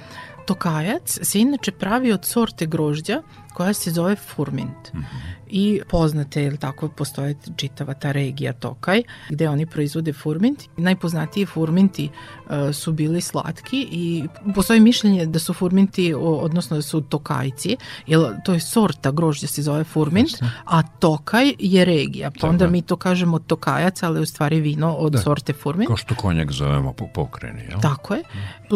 Tokajac 0.46 1.18
se 1.22 1.40
inače 1.40 1.72
pravi 1.72 2.12
od 2.12 2.24
sorte 2.24 2.66
grožđa 2.66 3.22
koja 3.54 3.74
se 3.74 3.90
zove 3.90 4.16
furmint. 4.16 4.92
Mm 4.94 4.98
-hmm. 4.98 5.35
I 5.50 5.80
poznate, 5.88 6.44
ili 6.44 6.56
tako, 6.56 6.88
postoje 6.88 7.34
čitava 7.56 7.94
ta 7.94 8.12
regija 8.12 8.52
Tokaj, 8.52 9.02
gde 9.30 9.48
oni 9.48 9.66
proizvode 9.66 10.12
furmint. 10.12 10.62
Najpoznatiji 10.76 11.46
furminti 11.46 12.08
uh, 12.08 12.74
su 12.74 12.92
bili 12.92 13.20
slatki 13.20 13.88
i 13.90 14.24
postoji 14.54 14.80
mišljenje 14.80 15.26
da 15.26 15.38
su 15.38 15.54
furminti, 15.54 16.14
odnosno 16.14 16.76
da 16.76 16.82
su 16.82 17.00
tokajci, 17.00 17.76
jer 18.06 18.20
to 18.44 18.52
je 18.52 18.60
sorta 18.60 19.10
grožđa 19.10 19.46
se 19.46 19.62
zove 19.62 19.84
furmint, 19.84 20.30
a 20.64 20.82
Tokaj 20.82 21.54
je 21.58 21.84
regija. 21.84 22.30
Pa 22.40 22.48
onda 22.48 22.66
mi 22.66 22.82
to 22.82 22.96
kažemo 22.96 23.38
tokajac, 23.38 24.02
ali 24.02 24.20
u 24.20 24.26
stvari 24.26 24.60
vino 24.60 24.92
od 24.92 25.12
da. 25.12 25.18
sorte 25.18 25.52
furmint. 25.52 25.86
Kao 25.88 25.96
što 25.96 26.14
konjak 26.14 26.52
zovemo 26.52 26.92
po 26.92 27.06
pokreni, 27.14 27.62
jel? 27.62 27.80
Tako 27.80 28.14
je. 28.14 28.22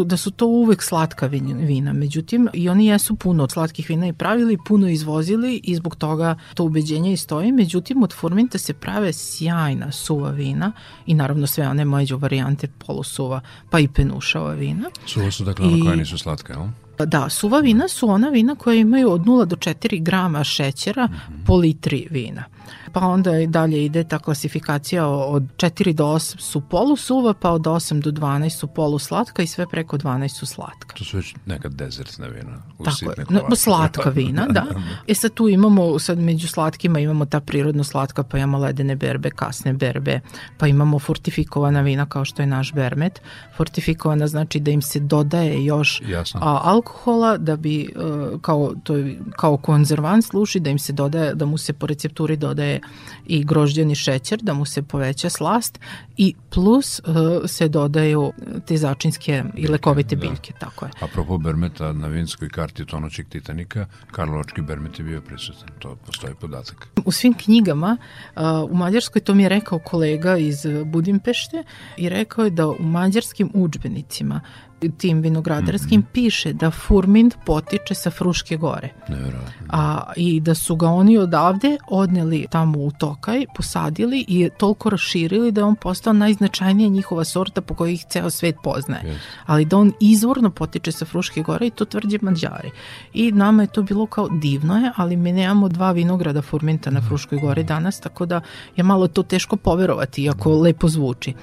Da 0.05 0.17
su 0.17 0.31
to 0.31 0.47
uvek 0.47 0.83
slatka 0.83 1.27
vina. 1.27 1.93
Međutim, 1.93 2.49
i 2.53 2.69
oni 2.69 2.87
jesu 2.87 3.17
puno 3.17 3.45
od 3.45 3.53
slatkih 3.53 3.89
vina 3.89 4.07
i 4.07 4.13
pravili, 4.13 4.59
puno 4.67 4.89
izvozili 4.89 5.61
i 5.65 5.75
zbog 5.75 5.97
toga 5.97 6.37
to 6.61 6.65
ubeđenje 6.65 7.13
i 7.13 7.17
stoji. 7.17 7.53
Međutim, 7.53 8.03
od 8.03 8.15
furminta 8.15 8.59
se 8.59 8.75
prave 8.75 9.13
sjajna 9.13 9.93
suva 9.93 10.31
vina 10.31 10.73
i 11.07 11.15
naravno 11.15 11.47
sve 11.47 11.69
one 11.69 11.85
mlađe 11.85 12.15
varijante 12.15 12.69
polusuva, 12.87 13.41
pa 13.71 13.79
i 13.81 13.89
penušava 13.89 14.53
vina. 14.53 14.91
Suva 15.07 15.31
su 15.31 15.45
dakle 15.45 15.67
ona 15.67 15.85
koja 15.85 15.97
nisu 15.97 16.19
slatka, 16.19 16.53
jel? 16.53 16.67
Da, 17.07 17.29
suva 17.29 17.61
vina 17.61 17.89
su 17.89 18.09
ona 18.09 18.29
vina 18.29 18.55
koja 18.55 18.75
imaju 18.75 19.11
od 19.13 19.21
0 19.21 19.45
do 19.45 19.57
4 19.57 20.03
grama 20.03 20.45
šećera 20.45 21.07
mm 21.07 21.11
-hmm. 21.11 21.47
po 21.47 21.57
litri 21.57 22.07
vina 22.11 22.45
pa 22.93 23.01
onda 23.01 23.39
i 23.39 23.47
dalje 23.47 23.85
ide 23.85 24.05
ta 24.05 24.19
klasifikacija 24.19 25.09
od 25.09 25.43
4 25.57 25.93
do 25.93 26.05
8 26.05 26.41
su 26.41 26.61
polusuva, 26.61 27.35
pa 27.35 27.51
od 27.51 27.63
8 27.63 28.01
do 28.01 28.11
12 28.11 28.51
su 28.51 28.67
poluslatka 28.67 29.43
i 29.43 29.47
sve 29.47 29.67
preko 29.67 29.99
12 29.99 30.29
su 30.29 30.47
slatka. 30.47 30.97
To 30.97 31.05
su 31.05 31.17
već 31.17 31.35
neka 31.47 31.69
dezertna 31.69 32.27
vina. 32.27 32.63
Tako 32.85 33.21
je, 33.21 33.27
no, 33.31 33.57
slatka 33.57 34.11
vina, 34.11 34.47
da. 34.47 34.67
E 35.07 35.15
sad 35.15 35.35
tu 35.35 35.49
imamo, 35.49 35.99
sad 35.99 36.19
među 36.19 36.49
slatkima 36.49 36.99
imamo 36.99 37.25
ta 37.25 37.41
prirodno 37.41 37.85
slatka, 37.85 38.23
pa 38.23 38.39
imamo 38.39 38.59
ledene 38.59 38.97
berbe, 38.97 39.31
kasne 39.31 39.73
berbe, 39.73 40.21
pa 40.59 40.67
imamo 40.67 40.99
fortifikovana 40.99 41.81
vina 41.81 42.07
kao 42.07 42.25
što 42.25 42.43
je 42.43 42.47
naš 42.47 42.73
bermet. 42.73 43.21
Fortifikovana 43.57 44.27
znači 44.27 44.61
da 44.61 44.71
im 44.71 44.83
se 44.83 45.01
dodaje 45.01 45.65
još 45.65 46.03
a, 46.35 46.61
alkohola 46.63 47.37
da 47.37 47.57
bi 47.57 47.89
uh, 47.97 48.41
kao, 48.41 48.75
to 48.83 48.97
je, 48.97 49.19
kao 49.37 49.57
konzervans 49.57 50.27
služi, 50.27 50.61
da 50.61 50.71
im 50.71 50.79
se 50.79 50.93
dodaje, 50.93 51.35
da 51.35 51.47
mu 51.47 51.59
se 51.59 51.73
po 51.73 51.87
recepturi 51.87 52.37
dodaje 52.37 52.80
i 53.27 53.45
grožđeni 53.45 53.95
šećer 53.95 54.39
da 54.43 54.55
mu 54.55 54.65
se 54.65 54.83
poveća 54.83 55.31
slast 55.31 55.81
i 56.17 56.35
plus 56.51 57.01
uh, 57.01 57.15
se 57.47 57.69
dodaju 57.69 58.33
te 58.67 58.77
začinske 58.77 59.45
i 59.57 59.69
lekovite 59.69 60.17
da. 60.17 60.21
biljke, 60.21 60.53
tako 60.61 60.85
je. 60.85 60.91
Apropo 61.01 61.39
Bermeta 61.39 61.93
na 61.93 62.09
vinskoj 62.09 62.49
karti 62.49 62.87
tonoćeg 62.87 63.29
Titanika, 63.29 63.87
Karlovački 64.11 64.63
Bermet 64.63 64.99
je 64.99 65.05
bio 65.05 65.21
prisutan, 65.21 65.69
to 65.79 65.97
postoji 66.07 66.35
podatak. 66.41 66.89
U 67.05 67.13
svim 67.13 67.35
knjigama 67.35 67.97
uh, 68.37 68.43
u 68.71 68.75
Mađarskoj, 68.75 69.23
to 69.23 69.35
mi 69.35 69.43
je 69.43 69.49
rekao 69.49 69.79
kolega 69.79 70.37
iz 70.37 70.67
Budimpešte 70.85 71.65
i 71.97 72.09
rekao 72.09 72.45
je 72.45 72.51
da 72.51 72.69
u 72.69 72.83
mađarskim 72.83 73.51
učbenicima 73.55 74.41
tim 74.89 75.21
vinogradarskim 75.21 76.01
mm 76.01 76.03
-hmm. 76.03 76.13
piše 76.13 76.53
da 76.53 76.71
furmint 76.71 77.37
potiče 77.47 77.95
sa 77.95 78.11
Fruške 78.11 78.57
gore. 78.57 78.89
Nevjerojatno. 79.09 79.67
A, 79.69 80.13
I 80.17 80.41
da 80.41 80.55
su 80.55 80.77
ga 80.77 80.89
oni 80.89 81.19
odavde 81.19 81.77
odneli 81.89 82.47
tamo 82.51 82.79
u 82.79 82.91
Tokaj, 82.91 83.45
posadili 83.57 84.25
i 84.29 84.51
toliko 84.59 84.91
raširili 84.91 85.53
da 85.53 85.61
je 85.61 85.65
on 85.65 85.77
postao 85.77 86.13
najznačajnija 86.13 86.89
njihova 86.89 87.25
sorta 87.25 87.61
po 87.61 87.75
kojoj 87.75 87.93
ih 87.93 88.05
ceo 88.09 88.31
svet 88.31 88.57
poznaje. 88.63 89.03
Yes. 89.05 89.19
Ali 89.47 89.65
da 89.65 89.77
on 89.77 89.93
izvorno 90.01 90.51
potiče 90.51 90.93
sa 90.93 91.05
Fruške 91.05 91.43
gore 91.43 91.67
i 91.67 91.71
to 91.71 91.85
tvrđe 91.85 92.19
Mađari. 92.23 92.71
I 93.15 93.33
nama 93.33 93.63
je 93.63 93.73
to 93.73 93.83
bilo 93.83 94.07
kao 94.07 94.29
divno 94.29 94.77
je, 94.77 94.93
ali 94.97 95.17
mi 95.17 95.33
nemamo 95.33 95.69
dva 95.69 95.93
vinograda 95.93 96.43
furminta 96.43 96.91
na 96.91 97.01
Fruškoj 97.01 97.39
gori 97.39 97.65
danas, 97.65 98.01
tako 98.01 98.27
da 98.27 98.41
je 98.77 98.85
malo 98.85 99.09
to 99.09 99.23
teško 99.23 99.57
poverovati, 99.57 100.23
iako 100.23 100.55
lepo 100.55 100.89
zvuči. 100.89 101.35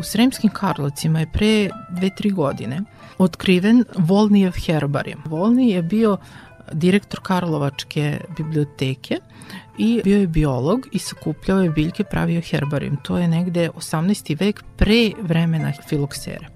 U 0.00 0.02
Sremskim 0.02 0.50
Karlovcima 0.50 1.20
je 1.20 1.26
pre 1.32 1.68
dve, 1.90 2.10
tri 2.16 2.30
godine 2.30 2.82
otkriven 3.18 3.84
Volnijev 3.98 4.52
herbarium. 4.66 5.22
Volni 5.24 5.70
je 5.70 5.82
bio 5.82 6.16
direktor 6.72 7.20
Karlovačke 7.22 8.20
biblioteke 8.36 9.18
i 9.78 10.00
bio 10.04 10.18
je 10.18 10.26
biolog 10.26 10.86
i 10.92 10.98
sakupljao 10.98 11.60
je 11.60 11.70
biljke, 11.70 12.04
pravio 12.04 12.42
herbarium. 12.50 12.96
To 13.02 13.18
je 13.18 13.28
negde 13.28 13.70
18. 13.70 14.40
vek 14.40 14.64
pre 14.76 15.10
vremena 15.22 15.72
filoksere. 15.88 16.48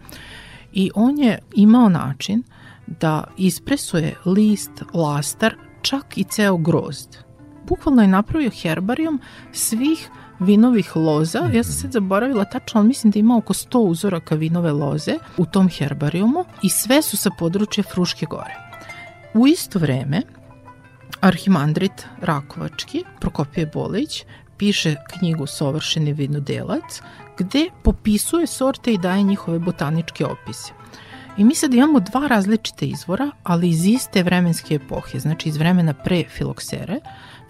I 0.72 0.90
on 0.94 1.18
je 1.18 1.38
imao 1.54 1.88
način 1.88 2.42
da 2.86 3.24
ispresuje 3.36 4.14
list, 4.24 4.82
lastar, 4.94 5.56
čak 5.82 6.18
i 6.18 6.24
ceo 6.24 6.56
grozd. 6.56 7.16
Bukvalno 7.68 8.02
je 8.02 8.08
napravio 8.08 8.50
herbarijum 8.62 9.20
svih 9.52 10.08
vinovih 10.38 10.96
loza. 10.96 11.50
Ja 11.52 11.64
sam 11.64 11.72
sad 11.72 11.92
zaboravila 11.92 12.44
tačno, 12.44 12.80
ali 12.80 12.88
mislim 12.88 13.10
da 13.10 13.18
ima 13.18 13.36
oko 13.36 13.54
100 13.54 13.78
uzoraka 13.78 14.34
vinove 14.34 14.72
loze 14.72 15.18
u 15.36 15.46
tom 15.46 15.68
herbarijumu 15.68 16.44
i 16.62 16.68
sve 16.68 17.02
su 17.02 17.16
sa 17.16 17.30
područja 17.38 17.84
Fruške 17.84 18.26
gore. 18.26 18.54
U 19.34 19.46
isto 19.46 19.78
vreme, 19.78 20.22
Arhimandrit 21.20 22.06
Rakovački, 22.20 23.04
Prokopije 23.20 23.66
Bolić, 23.66 24.24
piše 24.56 24.96
knjigu 25.08 25.46
Sovršeni 25.46 26.12
vinodelac, 26.12 27.00
gde 27.38 27.68
popisuje 27.82 28.46
sorte 28.46 28.92
i 28.92 28.98
daje 28.98 29.22
njihove 29.22 29.58
botaničke 29.58 30.26
opise. 30.26 30.83
I 31.36 31.44
mi 31.44 31.54
sad 31.54 31.74
imamo 31.74 32.00
dva 32.00 32.26
različite 32.26 32.86
izvora, 32.86 33.30
ali 33.42 33.68
iz 33.68 33.86
iste 33.86 34.22
vremenske 34.22 34.74
epohe, 34.74 35.18
znači 35.18 35.48
iz 35.48 35.56
vremena 35.56 35.94
pre 35.94 36.24
filoksere. 36.28 37.00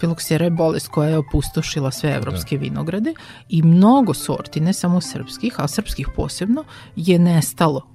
Filoksera 0.01 0.45
je 0.45 0.51
bolest 0.51 0.89
koja 0.89 1.09
je 1.09 1.19
opustošila 1.19 1.91
sve 1.91 2.15
evropske 2.15 2.57
da. 2.57 2.61
vinograde 2.61 3.15
i 3.49 3.63
mnogo 3.63 4.15
sorti, 4.15 4.61
ne 4.61 4.73
samo 4.73 5.01
srpskih, 5.01 5.55
a 5.61 5.69
srpskih 5.69 6.09
posebno, 6.17 6.65
je 6.97 7.19
nestalo 7.19 7.95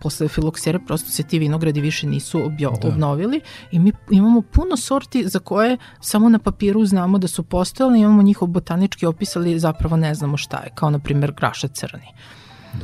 posle 0.00 0.28
filoksere 0.28 0.78
prosto 0.86 1.10
se 1.10 1.22
ti 1.22 1.38
vinogradi 1.38 1.80
više 1.80 2.06
nisu 2.06 2.44
objo, 2.44 2.70
da. 2.82 2.88
obnovili 2.88 3.40
i 3.70 3.78
mi 3.78 3.92
imamo 4.10 4.42
puno 4.42 4.76
sorti 4.76 5.28
za 5.28 5.38
koje 5.38 5.76
samo 6.00 6.28
na 6.28 6.38
papiru 6.38 6.84
znamo 6.84 7.18
da 7.18 7.28
su 7.28 7.42
postojali, 7.42 8.00
imamo 8.00 8.22
njihov 8.22 8.48
botanički 8.48 9.06
opis, 9.06 9.36
ali 9.36 9.58
zapravo 9.58 9.96
ne 9.96 10.14
znamo 10.14 10.36
šta 10.36 10.56
je, 10.56 10.70
kao 10.74 10.90
na 10.90 10.98
primjer 10.98 11.32
graša 11.32 11.68
crni. 11.68 12.12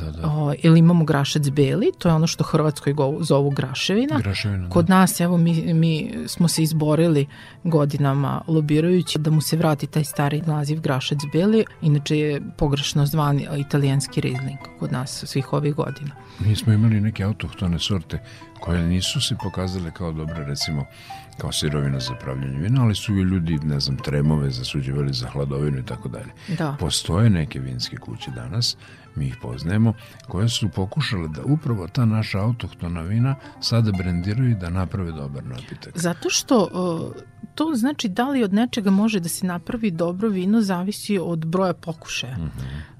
Da, 0.01 0.11
da. 0.11 0.27
O, 0.27 0.53
ili 0.63 0.79
imamo 0.79 1.05
grašac 1.05 1.49
beli, 1.49 1.91
to 1.97 2.09
je 2.09 2.15
ono 2.15 2.27
što 2.27 2.43
Hrvatskoj 2.43 2.93
go, 2.93 3.17
zovu 3.21 3.49
graševina. 3.49 4.19
Graševina, 4.19 4.69
Kod 4.69 4.85
da. 4.85 4.99
nas, 4.99 5.19
evo, 5.19 5.37
mi, 5.37 5.73
mi 5.73 6.13
smo 6.27 6.47
se 6.47 6.63
izborili 6.63 7.27
godinama 7.63 8.41
lobirajući 8.47 9.19
da 9.19 9.31
mu 9.31 9.41
se 9.41 9.57
vrati 9.57 9.87
taj 9.87 10.03
stari 10.03 10.41
naziv 10.41 10.81
grašac 10.81 11.17
beli, 11.33 11.65
inače 11.81 12.17
je 12.17 12.41
pogrešno 12.57 13.05
zvan 13.05 13.41
italijanski 13.57 14.21
rizling 14.21 14.57
kod 14.79 14.91
nas 14.91 15.23
svih 15.27 15.53
ovih 15.53 15.75
godina. 15.75 16.11
Mi 16.39 16.55
smo 16.55 16.73
imali 16.73 17.01
neke 17.01 17.23
autohtone 17.23 17.79
sorte 17.79 18.23
koje 18.59 18.81
nisu 18.81 19.21
se 19.21 19.35
pokazale 19.43 19.91
kao 19.91 20.11
dobre, 20.11 20.45
recimo 20.45 20.85
kao 21.37 21.51
sirovina 21.51 21.99
za 21.99 22.13
pravljanje 22.13 22.57
vina, 22.57 22.83
ali 22.83 22.95
su 22.95 23.13
i 23.17 23.21
ljudi, 23.21 23.59
ne 23.63 23.79
znam, 23.79 23.97
tremove 23.97 24.49
zasuđivali 24.49 25.13
za 25.13 25.27
hladovinu 25.27 25.79
i 25.79 25.85
tako 25.85 26.09
dalje. 26.09 26.31
Da. 26.57 26.75
Postoje 26.79 27.29
neke 27.29 27.59
vinske 27.59 27.97
kuće 27.97 28.31
danas 28.31 28.77
mi 29.15 29.27
ih 29.27 29.35
poznajemo, 29.41 29.93
koje 30.27 30.49
su 30.49 30.69
pokušale 30.69 31.27
da 31.27 31.41
upravo 31.43 31.87
ta 31.87 32.05
naša 32.05 32.39
autohtona 32.39 33.01
vina 33.01 33.35
sada 33.61 33.91
brendiraju 33.91 34.49
i 34.49 34.55
da 34.55 34.69
naprave 34.69 35.11
dobar 35.11 35.43
napitak. 35.43 35.91
Zato 35.95 36.29
što 36.29 36.69
to 37.55 37.71
znači 37.75 38.09
da 38.09 38.29
li 38.29 38.43
od 38.43 38.53
nečega 38.53 38.89
može 38.89 39.19
da 39.19 39.29
se 39.29 39.45
napravi 39.45 39.91
dobro 39.91 40.29
vino 40.29 40.61
zavisi 40.61 41.19
od 41.19 41.45
broja 41.45 41.73
pokušaja. 41.73 42.37
Mm 42.37 42.51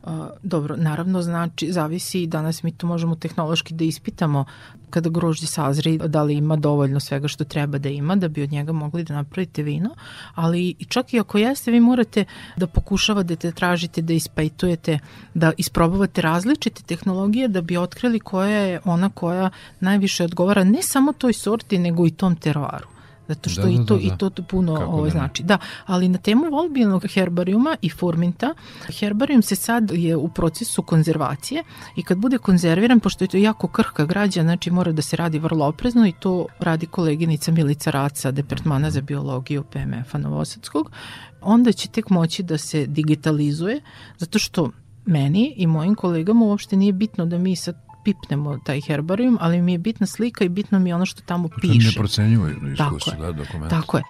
-hmm. 0.06 0.30
dobro, 0.44 0.76
naravno 0.78 1.22
znači 1.22 1.72
zavisi 1.72 2.24
i 2.24 2.28
danas 2.28 2.64
mi 2.64 2.72
to 2.72 2.88
možemo 2.88 3.16
tehnološki 3.16 3.74
da 3.74 3.84
ispitamo 3.84 4.46
kada 4.90 5.10
grožđe 5.10 5.48
sazri 5.48 5.98
da 5.98 6.24
li 6.24 6.34
ima 6.34 6.56
dovoljno 6.56 7.00
svega 7.00 7.28
što 7.28 7.44
treba 7.44 7.78
da 7.78 7.90
ima 7.90 8.16
da 8.16 8.28
bi 8.28 8.44
od 8.44 8.52
njega 8.52 8.72
mogli 8.72 9.04
da 9.04 9.14
napravite 9.14 9.64
vino, 9.64 9.90
ali 10.36 10.76
čak 10.88 11.14
i 11.14 11.20
ako 11.20 11.38
jeste 11.38 11.72
vi 11.72 11.80
morate 11.80 12.26
da 12.58 12.68
pokušavate 12.68 13.36
da 13.36 13.52
tražite 13.52 14.02
da 14.02 14.14
ispajtujete, 14.14 15.00
da 15.34 15.52
isprobavate 15.58 16.22
različite 16.22 16.84
tehnologije 16.84 17.48
da 17.48 17.62
bi 17.62 17.78
otkrili 17.78 18.20
koja 18.20 18.58
je 18.58 18.80
ona 18.86 19.10
koja 19.10 19.50
najviše 19.80 20.24
odgovara 20.24 20.64
ne 20.64 20.82
samo 20.82 21.14
toj 21.14 21.34
sorti 21.34 21.78
nego 21.78 22.08
i 22.08 22.12
tom 22.12 22.36
teroaru 22.36 22.93
zato 23.28 23.50
što 23.50 23.62
da, 23.62 23.68
da, 23.68 23.74
i 23.74 23.86
to 23.86 23.96
da, 23.96 24.02
da. 24.08 24.14
i 24.14 24.18
to, 24.18 24.30
puno 24.30 24.76
Kako 24.76 24.92
ovaj, 24.92 25.10
znači. 25.10 25.44
Da, 25.44 25.58
ali 25.86 26.10
na 26.10 26.18
temu 26.18 26.50
volbilnog 26.50 27.06
herbarijuma 27.14 27.78
i 27.82 27.90
furminta, 27.90 28.54
herbarijum 29.00 29.42
se 29.42 29.56
sad 29.56 29.92
je 29.92 30.16
u 30.16 30.28
procesu 30.28 30.82
konzervacije 30.82 31.64
i 31.96 32.04
kad 32.04 32.18
bude 32.18 32.38
konzerviran, 32.38 33.00
pošto 33.00 33.24
je 33.24 33.28
to 33.28 33.38
jako 33.38 33.68
krhka 33.68 34.06
građa, 34.06 34.42
znači 34.42 34.72
mora 34.72 34.92
da 34.92 35.02
se 35.02 35.16
radi 35.16 35.40
vrlo 35.40 35.66
oprezno 35.66 36.08
i 36.08 36.14
to 36.20 36.46
radi 36.60 36.86
koleginica 36.86 37.52
Milica 37.52 37.92
Raca, 37.92 38.32
departmana 38.32 38.92
za 38.92 39.02
biologiju 39.02 39.64
PMF-a 39.64 40.18
Novosadskog, 40.18 40.92
onda 41.42 41.72
će 41.72 41.88
tek 41.88 42.10
moći 42.10 42.44
da 42.44 42.58
se 42.58 42.86
digitalizuje, 42.86 43.82
zato 44.18 44.40
što 44.40 44.72
meni 45.06 45.54
i 45.58 45.68
mojim 45.68 45.96
kolegama 45.96 46.46
uopšte 46.46 46.76
nije 46.76 46.94
bitno 46.94 47.26
da 47.26 47.38
mi 47.38 47.56
sad 47.56 47.76
pipnemo 48.04 48.58
taj 48.58 48.82
herbarijum, 48.82 49.38
ali 49.42 49.62
mi 49.62 49.72
je 49.72 49.78
bitna 49.78 50.08
slika 50.08 50.46
i 50.46 50.50
bitno 50.50 50.80
mi 50.80 50.90
je 50.90 50.96
ono 50.96 51.06
što 51.06 51.22
tamo 51.22 51.50
piše. 51.62 51.80
To 51.80 51.84
je 51.84 51.88
neprocenjivo 51.88 52.48
iskustvo, 52.74 53.14
da, 53.20 53.32
dokument. 53.32 53.70
Tako 53.70 53.98
je. 53.98 54.04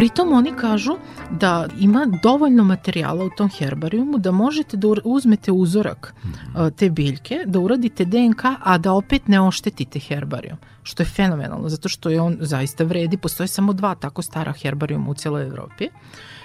Pritom 0.00 0.32
oni 0.32 0.52
kažu 0.56 0.96
da 1.30 1.68
ima 1.78 2.06
dovoljno 2.22 2.64
materijala 2.64 3.24
u 3.24 3.30
tom 3.30 3.48
herbarijumu 3.58 4.18
da 4.18 4.30
možete 4.30 4.76
da 4.76 4.88
uzmete 5.04 5.52
uzorak 5.52 6.14
uh, 6.24 6.70
te 6.76 6.90
biljke, 6.90 7.38
da 7.46 7.58
uradite 7.58 8.04
DNK, 8.04 8.44
a 8.64 8.78
da 8.78 8.92
opet 8.92 9.28
ne 9.28 9.40
oštetite 9.40 9.98
herbarijum, 9.98 10.58
što 10.82 11.02
je 11.02 11.06
fenomenalno, 11.06 11.68
zato 11.68 11.88
što 11.88 12.10
je 12.10 12.20
on 12.20 12.36
zaista 12.40 12.84
vredi, 12.84 13.16
postoje 13.16 13.46
samo 13.46 13.72
dva 13.72 13.94
tako 13.94 14.22
stara 14.22 14.52
herbarijuma 14.52 15.10
u 15.10 15.14
celoj 15.14 15.42
Evropi 15.42 15.88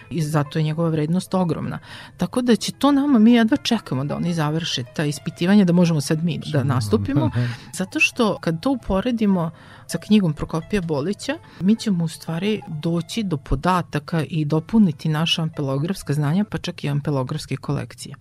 i 0.09 0.21
zato 0.21 0.59
je 0.59 0.63
njegova 0.63 0.89
vrednost 0.89 1.33
ogromna. 1.33 1.79
Tako 2.17 2.41
da 2.41 2.55
će 2.55 2.71
to 2.71 2.91
nama, 2.91 3.19
mi 3.19 3.33
jedva 3.33 3.57
čekamo 3.57 4.05
da 4.05 4.15
oni 4.15 4.33
završe 4.33 4.83
ta 4.95 5.05
ispitivanja, 5.05 5.65
da 5.65 5.73
možemo 5.73 6.01
sad 6.01 6.23
mi 6.23 6.39
da 6.51 6.63
nastupimo, 6.63 7.31
zato 7.79 7.99
što 7.99 8.37
kad 8.41 8.61
to 8.61 8.71
uporedimo 8.71 9.51
sa 9.87 9.97
knjigom 9.97 10.33
Prokopija 10.33 10.81
Bolića, 10.81 11.37
mi 11.59 11.75
ćemo 11.75 12.03
u 12.03 12.07
stvari 12.07 12.61
doći 12.67 13.23
do 13.23 13.37
podataka 13.37 14.23
i 14.29 14.45
dopuniti 14.45 15.09
naša 15.09 15.41
ampelografska 15.41 16.13
znanja, 16.13 16.45
pa 16.49 16.57
čak 16.57 16.83
i 16.83 16.89
ampelografske 16.89 17.57
kolekcije 17.57 18.15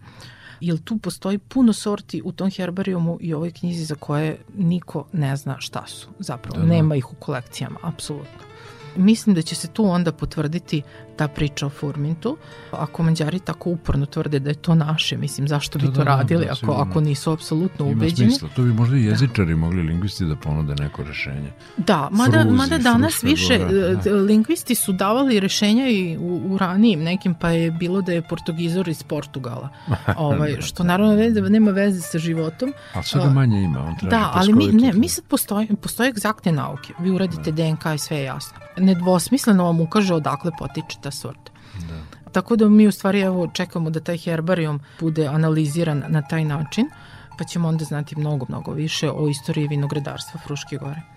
jer 0.61 0.79
tu 0.79 0.99
postoji 0.99 1.39
puno 1.39 1.73
sorti 1.73 2.23
u 2.25 2.33
tom 2.33 2.51
herbarijumu 2.51 3.19
i 3.21 3.35
ovoj 3.35 3.51
knjizi 3.51 3.85
za 3.85 3.95
koje 3.95 4.39
niko 4.57 5.07
ne 5.13 5.37
zna 5.37 5.57
šta 5.59 5.87
su. 5.87 6.09
Zapravo, 6.19 6.57
da, 6.57 6.67
da. 6.67 6.75
nema 6.75 6.97
ih 6.97 7.13
u 7.13 7.17
kolekcijama, 7.17 7.79
apsolutno. 7.83 8.54
Mislim 8.97 9.35
da 9.35 9.43
će 9.43 9.55
se 9.55 9.69
tu 9.69 9.85
onda 9.85 10.13
potvrditi 10.13 10.83
ta 11.17 11.29
priča 11.29 11.67
o 11.67 11.71
Furmintu. 11.71 12.37
Ako 12.71 13.03
Mađari 13.03 13.39
tako 13.39 13.71
uporno 13.71 14.07
tvrde 14.07 14.39
da 14.39 14.51
je 14.51 14.55
to 14.55 14.75
naše, 14.75 15.17
mislim, 15.17 15.49
zašto 15.49 15.79
bi 15.79 15.87
da, 15.87 15.93
to 15.93 15.99
da, 15.99 16.05
da 16.05 16.17
radili 16.17 16.47
da, 16.47 16.53
ako, 16.53 16.73
ako 16.73 17.01
nisu 17.01 17.33
apsolutno 17.33 17.87
Ima 17.87 17.97
ubeđeni? 17.97 18.29
Ima 18.29 18.31
smisla, 18.31 18.49
to 18.57 18.63
bi 18.63 18.73
možda 18.73 18.97
i 18.97 19.05
jezičari 19.05 19.51
da. 19.51 19.57
mogli 19.57 19.83
lingvisti 19.83 20.25
da 20.25 20.37
ponude 20.37 20.75
neko 20.75 21.03
rešenje. 21.03 21.53
Da, 21.77 22.09
mada, 22.13 22.43
Fruzi, 22.43 22.57
mada 22.57 22.79
danas 22.79 23.23
više 23.23 23.59
gore, 23.59 23.95
da. 23.95 24.11
lingvisti 24.11 24.75
su 24.75 24.93
davali 24.93 25.41
rešenja 25.41 25.89
i 25.89 26.17
u, 26.17 26.41
u 26.47 26.59
ranijim 26.59 27.03
nekim, 27.03 27.35
pa 27.35 27.51
je 27.51 27.71
bilo 27.71 28.03
da 28.03 28.13
je 28.13 28.23
portugizor 28.23 28.89
iz 28.89 29.03
Portugala, 29.03 29.69
ovaj, 30.17 30.61
što 30.61 30.85
naravno 30.85 31.15
nema 31.49 31.71
veze 31.71 32.01
sa 32.01 32.19
životom. 32.19 32.73
A 32.95 33.03
sada 33.03 33.31
manje 33.31 33.63
ima, 33.63 33.81
on 33.81 34.09
Da, 34.09 34.31
ali 34.35 34.53
mi, 34.53 34.67
ne, 34.67 34.93
mi 34.93 35.09
sad 35.09 35.25
postoje, 35.25 35.69
postoje 35.83 36.09
egzaktne 36.09 36.53
nauke, 36.53 36.93
vi 36.99 37.11
uradite 37.11 37.53
da. 37.53 37.63
DNK 37.63 37.85
i 37.95 37.99
sve 37.99 38.17
je 38.17 38.25
jasno. 38.25 38.59
Nedvosmisleno 38.85 39.65
vam 39.65 39.81
ukaže 39.81 40.15
odakle 40.15 40.51
potiče 40.59 40.99
ta 41.01 41.11
sorta. 41.11 41.53
Da. 41.89 42.31
Tako 42.33 42.57
da 42.57 42.69
mi 42.69 42.87
u 42.87 42.93
stvari 42.93 43.21
evo 43.21 43.49
čekamo 43.55 43.91
da 43.91 44.01
taj 44.01 44.19
herbarijum 44.19 44.81
bude 45.01 45.27
analiziran 45.27 46.03
na 46.09 46.23
taj 46.23 46.45
način, 46.45 46.91
pa 47.39 47.45
ćemo 47.45 47.69
onda 47.69 47.85
znati 47.85 48.17
mnogo, 48.17 48.47
mnogo 48.49 48.73
više 48.73 49.11
o 49.11 49.29
istoriji 49.29 49.69
vinogradarstva 49.69 50.41
Fruške 50.47 50.77
gore. 50.77 51.14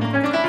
Titanic, 0.00 0.12
Titanic 0.12 0.45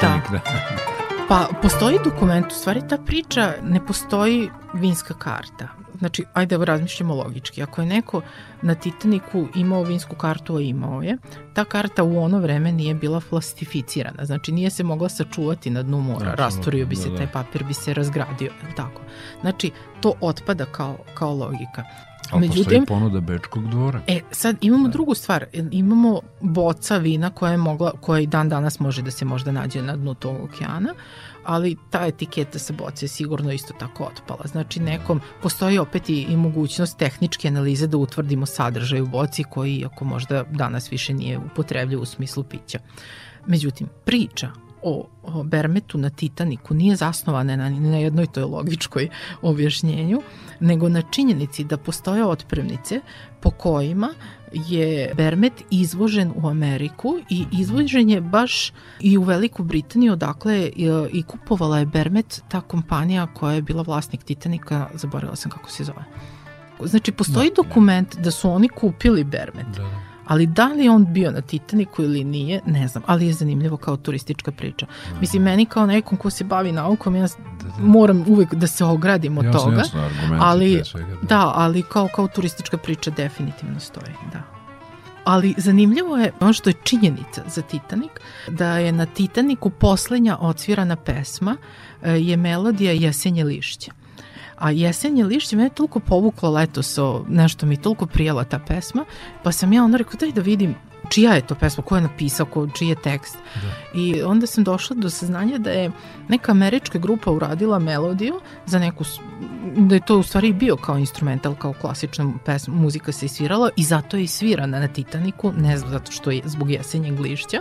da. 0.00 0.20
da. 0.30 0.40
Pa 1.28 1.46
postoji 1.62 1.98
dokument, 2.04 2.46
u 2.52 2.54
stvari 2.54 2.82
ta 2.88 2.98
priča 3.06 3.52
ne 3.62 3.86
postoji 3.86 4.50
vinska 4.74 5.14
karta. 5.14 5.68
Znači, 6.00 6.24
ajde 6.32 6.58
da 6.58 6.64
razmišljamo 6.64 7.14
logički. 7.14 7.62
Ako 7.62 7.80
je 7.80 7.86
neko 7.86 8.22
na 8.62 8.74
Titaniku 8.74 9.46
imao 9.54 9.82
vinsku 9.82 10.16
kartu, 10.16 10.56
a 10.56 10.60
imao 10.60 11.02
je, 11.02 11.16
ta 11.54 11.64
karta 11.64 12.02
u 12.02 12.22
ono 12.22 12.38
vreme 12.38 12.72
nije 12.72 12.94
bila 12.94 13.20
plastificirana, 13.30 14.24
znači 14.24 14.52
nije 14.52 14.70
se 14.70 14.84
mogla 14.84 15.08
sačuvati 15.08 15.70
na 15.70 15.82
dnu 15.82 16.00
mora, 16.00 16.34
rastorio 16.34 16.86
bi 16.86 16.96
se 16.96 17.08
da, 17.08 17.10
da. 17.10 17.16
taj 17.16 17.32
papir, 17.32 17.64
bi 17.64 17.74
se 17.74 17.94
razgradio, 17.94 18.52
tako. 18.76 19.02
Znači, 19.40 19.70
to 20.00 20.12
otpada 20.20 20.64
kao, 20.64 20.98
kao 21.14 21.34
logika. 21.34 21.84
Ali 22.30 22.40
Međutim, 22.40 22.64
postoji 22.64 22.86
ponuda 22.86 23.20
Bečkog 23.20 23.68
dvora. 23.68 24.00
E, 24.06 24.20
sad 24.30 24.56
imamo 24.60 24.88
da. 24.88 24.92
drugu 24.92 25.14
stvar. 25.14 25.44
Imamo 25.70 26.20
boca 26.40 26.96
vina 26.96 27.30
koja 27.30 27.50
je 27.52 27.56
mogla, 27.56 27.92
koja 28.00 28.20
i 28.20 28.26
dan 28.26 28.48
danas 28.48 28.80
može 28.80 29.02
da 29.02 29.10
se 29.10 29.24
možda 29.24 29.52
nađe 29.52 29.82
na 29.82 29.96
dnu 29.96 30.14
tog 30.14 30.44
okeana, 30.44 30.94
ali 31.44 31.76
ta 31.90 32.06
etiketa 32.06 32.58
sa 32.58 32.72
boce 32.72 33.04
je 33.04 33.08
sigurno 33.08 33.52
isto 33.52 33.74
tako 33.78 34.04
otpala. 34.04 34.46
Znači 34.46 34.80
nekom, 34.80 35.20
postoji 35.42 35.78
opet 35.78 36.08
i, 36.08 36.22
i 36.22 36.36
mogućnost 36.36 36.98
tehničke 36.98 37.48
analize 37.48 37.86
da 37.86 37.96
utvrdimo 37.96 38.46
sadržaj 38.46 39.00
u 39.00 39.06
boci 39.06 39.44
koji, 39.44 39.76
iako 39.76 40.04
možda 40.04 40.42
danas 40.42 40.92
više 40.92 41.14
nije 41.14 41.38
upotrebljiv 41.38 42.00
u 42.00 42.04
smislu 42.04 42.44
pića. 42.44 42.78
Međutim, 43.46 43.88
priča 44.04 44.50
o, 44.82 45.08
o 45.22 45.42
Bermetu 45.42 45.98
na 45.98 46.10
Titaniku 46.10 46.74
nije 46.74 46.96
zasnovana 46.96 47.56
na, 47.56 47.70
na 47.70 47.98
jednoj 47.98 48.26
toj 48.26 48.44
logičkoj 48.44 49.08
objašnjenju, 49.42 50.22
nego 50.60 50.88
na 50.88 51.02
činjenici 51.02 51.64
da 51.64 51.76
postoje 51.76 52.24
otpremnice 52.24 53.00
po 53.40 53.50
kojima 53.50 54.14
je 54.52 55.14
Bermet 55.14 55.52
izvožen 55.70 56.32
u 56.36 56.48
Ameriku 56.48 57.18
i 57.28 57.44
izvožen 57.52 58.10
je 58.10 58.20
baš 58.20 58.72
i 59.00 59.18
u 59.18 59.22
Veliku 59.22 59.62
Britaniju, 59.62 60.12
odakle 60.12 60.70
i, 60.76 60.88
i 61.12 61.22
kupovala 61.22 61.78
je 61.78 61.86
Bermet, 61.86 62.42
ta 62.48 62.60
kompanija 62.60 63.26
koja 63.34 63.54
je 63.54 63.62
bila 63.62 63.82
vlasnik 63.82 64.24
Titanika, 64.24 64.88
zaboravila 64.94 65.36
sam 65.36 65.50
kako 65.50 65.70
se 65.70 65.84
zove. 65.84 66.04
Znači, 66.84 67.12
postoji 67.12 67.48
da, 67.48 67.62
dokument 67.62 68.16
da 68.16 68.30
su 68.30 68.50
oni 68.50 68.68
kupili 68.68 69.24
Bermet. 69.24 69.66
Da, 69.66 69.82
da 69.82 70.09
ali 70.30 70.46
da 70.46 70.66
li 70.66 70.88
on 70.88 71.12
bio 71.12 71.30
na 71.30 71.40
Titaniku 71.40 72.02
ili 72.02 72.24
nije, 72.24 72.60
ne 72.66 72.88
znam, 72.88 73.02
ali 73.06 73.26
je 73.26 73.32
zanimljivo 73.32 73.76
kao 73.76 73.96
turistička 73.96 74.52
priča. 74.52 74.86
Mislim, 75.20 75.42
meni 75.42 75.66
kao 75.66 75.86
nekom 75.86 76.18
ko 76.18 76.30
se 76.30 76.44
bavi 76.44 76.72
naukom, 76.72 77.16
ja 77.16 77.22
da, 77.22 77.28
da. 77.78 77.84
moram 77.84 78.24
uvek 78.28 78.54
da 78.54 78.66
se 78.66 78.84
ogradim 78.84 79.38
od 79.38 79.44
jasno, 79.44 79.60
toga, 79.60 79.76
jasno, 79.76 80.08
ali, 80.40 80.82
svega, 80.84 81.14
da. 81.22 81.28
da, 81.28 81.52
ali 81.54 81.82
kao, 81.82 82.08
kao 82.14 82.28
turistička 82.28 82.78
priča 82.78 83.10
definitivno 83.10 83.80
stoji, 83.80 84.14
da. 84.32 84.42
Ali 85.24 85.54
zanimljivo 85.56 86.16
je 86.16 86.32
ono 86.40 86.52
što 86.52 86.70
je 86.70 86.74
činjenica 86.84 87.42
za 87.46 87.62
Titanik, 87.62 88.20
da 88.48 88.78
je 88.78 88.92
na 88.92 89.06
Titaniku 89.06 89.70
poslednja 89.70 90.36
odsvirana 90.40 90.96
pesma 90.96 91.56
e, 92.02 92.12
je 92.12 92.36
melodija 92.36 92.92
Jesenje 92.92 93.44
lišća. 93.44 93.92
A 94.60 94.70
jesenje 94.70 95.24
lišće 95.24 95.56
me 95.56 95.62
je 95.62 95.70
toliko 95.70 96.00
povuklo 96.00 96.50
letos, 96.50 96.98
o, 96.98 97.24
nešto 97.28 97.66
mi 97.66 97.76
toliko 97.76 98.06
prijela 98.06 98.44
ta 98.44 98.58
pesma, 98.58 99.04
pa 99.42 99.52
sam 99.52 99.72
ja 99.72 99.84
onda 99.84 99.96
rekao 99.96 100.18
daj 100.20 100.32
da 100.32 100.40
vidim 100.40 100.74
čija 101.10 101.32
je 101.32 101.46
to 101.46 101.54
pesma, 101.54 101.84
ko 101.84 101.96
je 101.96 102.02
napisao, 102.02 102.46
ko, 102.46 102.68
čiji 102.68 102.88
je 102.88 102.94
tekst. 102.94 103.38
Da. 103.54 103.98
I 104.00 104.22
onda 104.22 104.46
sam 104.46 104.64
došla 104.64 104.96
do 104.96 105.10
saznanja 105.10 105.58
da 105.58 105.70
je 105.70 105.90
neka 106.28 106.52
američka 106.52 106.98
grupa 106.98 107.30
uradila 107.30 107.78
melodiju 107.78 108.40
za 108.66 108.78
neku, 108.78 109.04
da 109.76 109.94
je 109.94 110.04
to 110.06 110.18
u 110.18 110.22
stvari 110.22 110.52
bio 110.52 110.76
kao 110.76 110.98
instrumental, 110.98 111.54
kao 111.54 111.72
klasična 111.80 112.32
pesma, 112.44 112.74
muzika 112.74 113.12
se 113.12 113.28
svirala 113.28 113.70
i 113.76 113.82
zato 113.82 114.16
je 114.16 114.22
i 114.22 114.26
svirana 114.26 114.80
na 114.80 114.88
Titaniku, 114.88 115.52
ne 115.52 115.78
znam 115.78 115.90
zato 115.90 116.12
što 116.12 116.30
je 116.30 116.42
zbog 116.44 116.70
jesenjeg 116.70 117.20
lišća 117.20 117.60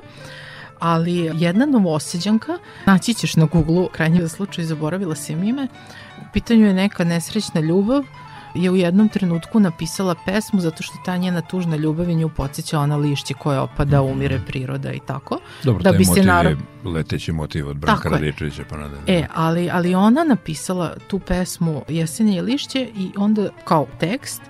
ali 0.79 1.31
jedna 1.33 1.65
novoseđanka, 1.65 2.57
naći 2.85 3.13
ćeš 3.13 3.35
na 3.35 3.45
Google, 3.45 3.87
krajnje 3.91 4.27
slučaj 4.27 4.65
zaboravila 4.65 5.15
sam 5.15 5.43
ime, 5.43 5.67
pitanju 6.33 6.65
je 6.65 6.73
neka 6.73 7.03
nesrećna 7.03 7.61
ljubav, 7.61 8.03
je 8.55 8.71
u 8.71 8.75
jednom 8.75 9.09
trenutku 9.09 9.59
napisala 9.59 10.15
pesmu 10.25 10.59
zato 10.59 10.83
što 10.83 10.93
ta 11.05 11.17
njena 11.17 11.41
tužna 11.41 11.75
ljubav 11.75 12.09
je 12.09 12.15
nju 12.15 12.29
podsjeća 12.29 12.79
ona 12.79 12.95
lišće 12.95 13.33
koje 13.33 13.59
opada, 13.59 14.01
mhm. 14.01 14.11
umire 14.11 14.41
priroda 14.47 14.93
i 14.93 14.99
tako. 14.99 15.39
Dobro, 15.63 15.83
da 15.83 15.91
bi 15.91 16.05
se 16.05 16.23
narod... 16.23 16.57
je 16.83 16.91
leteći 16.91 17.31
motiv 17.31 17.67
od 17.67 17.77
Branka 17.77 18.09
Radičevića 18.09 18.63
pa 18.69 18.77
nadalje. 18.77 19.03
E, 19.07 19.27
ali, 19.33 19.69
ali 19.69 19.95
ona 19.95 20.23
napisala 20.23 20.95
tu 21.07 21.19
pesmu 21.19 21.81
Jesenje 21.87 22.37
i 22.37 22.41
lišće 22.41 22.89
i 22.95 23.11
onda 23.17 23.49
kao 23.63 23.87
tekst 23.99 24.41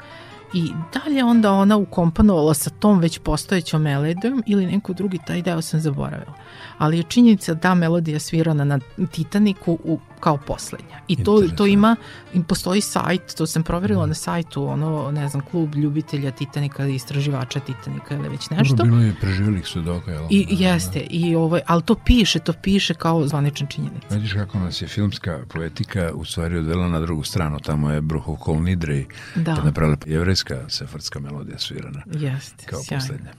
i 0.53 0.71
dalje 0.93 1.23
onda 1.23 1.51
ona 1.51 1.77
ukomponovala 1.77 2.53
sa 2.53 2.69
tom 2.69 2.99
već 2.99 3.19
postojećom 3.19 3.81
melodijom 3.81 4.43
ili 4.47 4.65
neko 4.65 4.93
drugi, 4.93 5.19
taj 5.27 5.41
deo 5.41 5.61
sam 5.61 5.79
zaboravila. 5.79 6.33
Ali 6.77 6.97
je 6.97 7.03
činjenica 7.03 7.53
da 7.53 7.75
melodija 7.75 8.19
svirana 8.19 8.63
na 8.63 8.79
Titaniku 9.11 9.77
u, 9.83 9.99
kao 10.19 10.37
poslednja. 10.37 10.99
I 11.07 11.23
to, 11.23 11.43
to 11.57 11.65
ima, 11.65 11.95
im 12.33 12.43
postoji 12.43 12.81
sajt, 12.81 13.35
to 13.37 13.47
sam 13.47 13.63
proverila 13.63 14.05
mm. 14.05 14.09
na 14.09 14.15
sajtu, 14.15 14.63
ono, 14.63 15.11
ne 15.11 15.29
znam, 15.29 15.43
klub 15.51 15.75
ljubitelja 15.75 16.31
Titanika, 16.31 16.87
istraživača 16.87 17.59
Titanika 17.59 18.15
ili 18.15 18.29
već 18.29 18.49
nešto. 18.49 18.75
Dobro, 18.75 18.91
bilo 18.91 19.01
je 19.01 19.15
preživelih 19.21 19.67
svedoka, 19.67 20.11
jel? 20.11 20.27
I, 20.29 20.55
da, 20.55 20.65
jeste, 20.65 20.99
da. 20.99 21.05
i 21.09 21.35
ovaj, 21.35 21.61
ali 21.67 21.81
to 21.81 21.95
piše, 21.95 22.39
to 22.39 22.53
piše 22.53 22.93
kao 22.93 23.27
zvaničan 23.27 23.67
činjenica. 23.67 24.15
Vidiš 24.15 24.33
kako 24.33 24.59
nas 24.59 24.81
je 24.81 24.87
filmska 24.87 25.39
poetika 25.53 26.11
u 26.13 26.25
stvari 26.25 26.57
odvela 26.57 26.87
na 26.87 26.99
drugu 26.99 27.23
stranu, 27.23 27.59
tamo 27.59 27.91
je 27.91 28.01
Bruhokol 28.01 28.61
Nidrej, 28.61 29.05
da. 29.35 29.55
kad 29.55 29.65
napravila 29.65 29.97
jevrejska 30.39 30.69
sefardska 30.69 31.19
melodija 31.19 31.59
svirana. 31.59 32.03
Jeste, 32.05 32.65
kao 32.65 32.83
sjajno. 32.83 33.05
poslednja. 33.05 33.33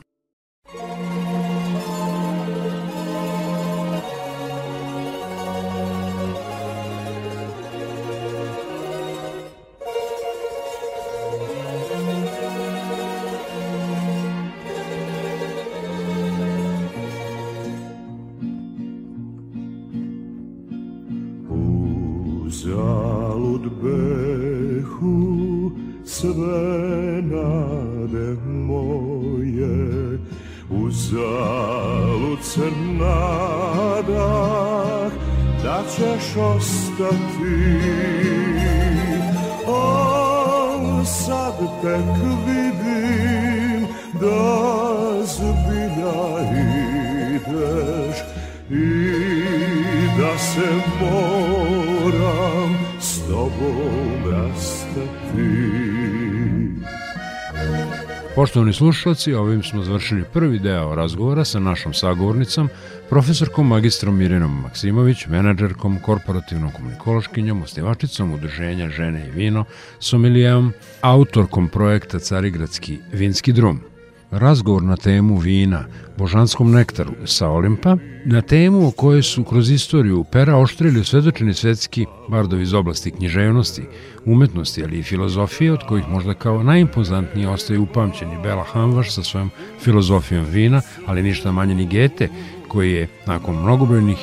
Poštovani 58.41 58.73
slušalci, 58.73 59.35
ovim 59.35 59.63
smo 59.63 59.83
završili 59.83 60.25
prvi 60.33 60.59
deo 60.59 60.95
razgovora 60.95 61.45
sa 61.45 61.59
našom 61.59 61.95
sagovornicom, 61.95 62.69
profesorkom 63.09 63.67
magistrom 63.67 64.17
Mirjanom 64.17 64.61
Maksimović, 64.63 65.27
menadžerkom, 65.27 65.99
korporativnom 66.03 66.71
komunikološkinjom, 66.73 67.63
osnivačicom 67.63 68.33
udruženja 68.33 68.89
Žene 68.89 69.27
i 69.27 69.31
vino, 69.31 69.65
somelijeom, 69.99 70.73
autorkom 71.01 71.69
projekta 71.69 72.19
Carigradski 72.19 72.99
vinski 73.13 73.53
drum 73.53 73.90
razgovor 74.31 74.83
na 74.83 74.97
temu 74.97 75.37
vina, 75.37 75.85
božanskom 76.17 76.71
nektaru 76.71 77.13
sa 77.25 77.49
Olimpa, 77.49 77.97
na 78.25 78.43
temu 78.43 78.87
o 78.87 78.91
kojoj 78.91 79.23
su 79.23 79.45
kroz 79.45 79.71
istoriju 79.71 80.25
pera 80.25 80.57
oštrili 80.57 81.05
svedočeni 81.05 81.55
svetski 81.55 82.07
bardovi 82.29 82.63
iz 82.63 82.75
oblasti 82.75 83.11
književnosti, 83.11 83.83
umetnosti, 84.25 84.85
ali 84.85 84.99
i 84.99 85.03
filozofije, 85.03 85.73
od 85.73 85.87
kojih 85.89 86.09
možda 86.09 86.35
kao 86.35 86.63
najimpozantnije 86.63 87.49
ostaje 87.49 87.79
upamćeni 87.79 88.43
Bela 88.43 88.65
Hanvaš 88.65 89.15
sa 89.15 89.23
svojom 89.23 89.51
filozofijom 89.81 90.45
vina, 90.45 90.83
ali 91.07 91.23
ništa 91.23 91.53
manje 91.53 91.75
ni 91.75 91.87
Gete, 91.87 92.29
koji 92.69 92.93
je 92.93 93.09
nakon 93.27 93.57
mnogobrojnih 93.63 94.19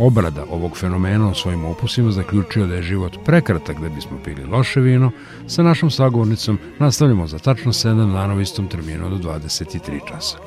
obrada 0.00 0.44
ovog 0.50 0.76
fenomena 0.76 1.28
u 1.28 1.34
svojim 1.34 1.64
opusima 1.64 2.10
zaključio 2.10 2.66
da 2.66 2.74
je 2.74 2.82
život 2.82 3.18
prekratak 3.24 3.80
da 3.80 3.88
bismo 3.88 4.18
pili 4.24 4.44
loše 4.44 4.80
vino, 4.80 5.10
sa 5.46 5.62
našom 5.62 5.90
sagovornicom 5.90 6.58
nastavljamo 6.78 7.26
za 7.26 7.38
tačno 7.38 7.72
7 7.72 8.12
dana 8.12 8.34
u 8.34 8.40
istom 8.40 8.68
terminu 8.68 9.10
do 9.10 9.16
23 9.16 10.00
časa. 10.08 10.38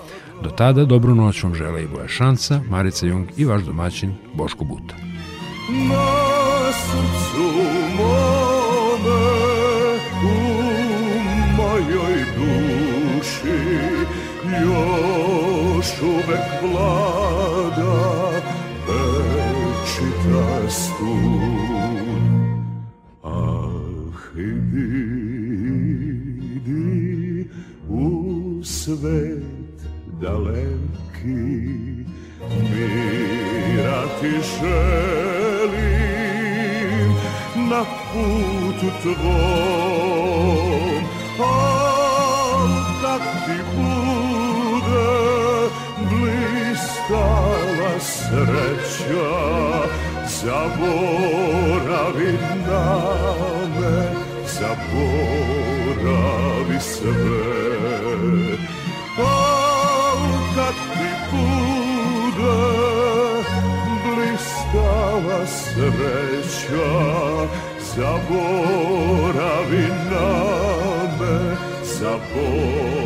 Do 0.44 0.50
tada 0.50 0.86
dobru 0.86 1.16
noć 1.16 1.44
vam 1.44 1.56
žele 1.56 1.84
i 1.84 1.88
Boja 1.88 2.08
Šanca, 2.08 2.62
Marica 2.70 3.06
Jung 3.06 3.28
i 3.38 3.46
vaš 3.46 3.62
domaćin 3.64 4.14
Boško 4.34 4.64
Buta. 4.64 4.96
Na 5.90 6.72
srcu 6.72 7.44
mome, 7.98 9.24
u 10.24 10.38
mojoj 11.58 12.26
duši, 12.38 13.58
još 14.62 16.02
uvek 16.02 16.62
vlada 16.62 18.33
rastun 20.34 22.24
Ah, 23.24 23.70
idi, 25.96 27.48
u 27.90 28.02
svet 28.64 29.80
daleki 30.22 31.44
Mira 32.50 34.02
ti 34.22 34.30
želim 34.60 35.92
na 37.70 37.82
putu 38.14 38.90
tvom. 39.02 41.04
Al 41.40 42.68
kad 43.02 43.22
ti 43.46 43.58
bude 43.76 45.10
blistala 46.10 47.94
sreća 48.00 49.34
Zaboravi 50.44 52.34
na 52.68 52.88
me, 53.80 53.98
zaboravi 54.60 56.00
sve. 56.80 57.48
Al 59.18 60.22
kad 60.56 60.76
ti 60.94 61.12
bude 61.32 62.60
blistala 64.04 65.42
sreća 65.48 66.94
Zaboravi 67.96 69.88
na 70.12 70.30
me, 71.20 71.38
zaboravi 72.00 73.06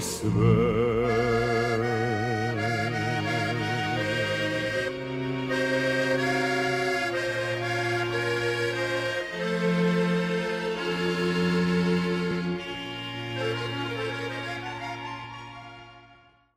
sve 0.00 0.98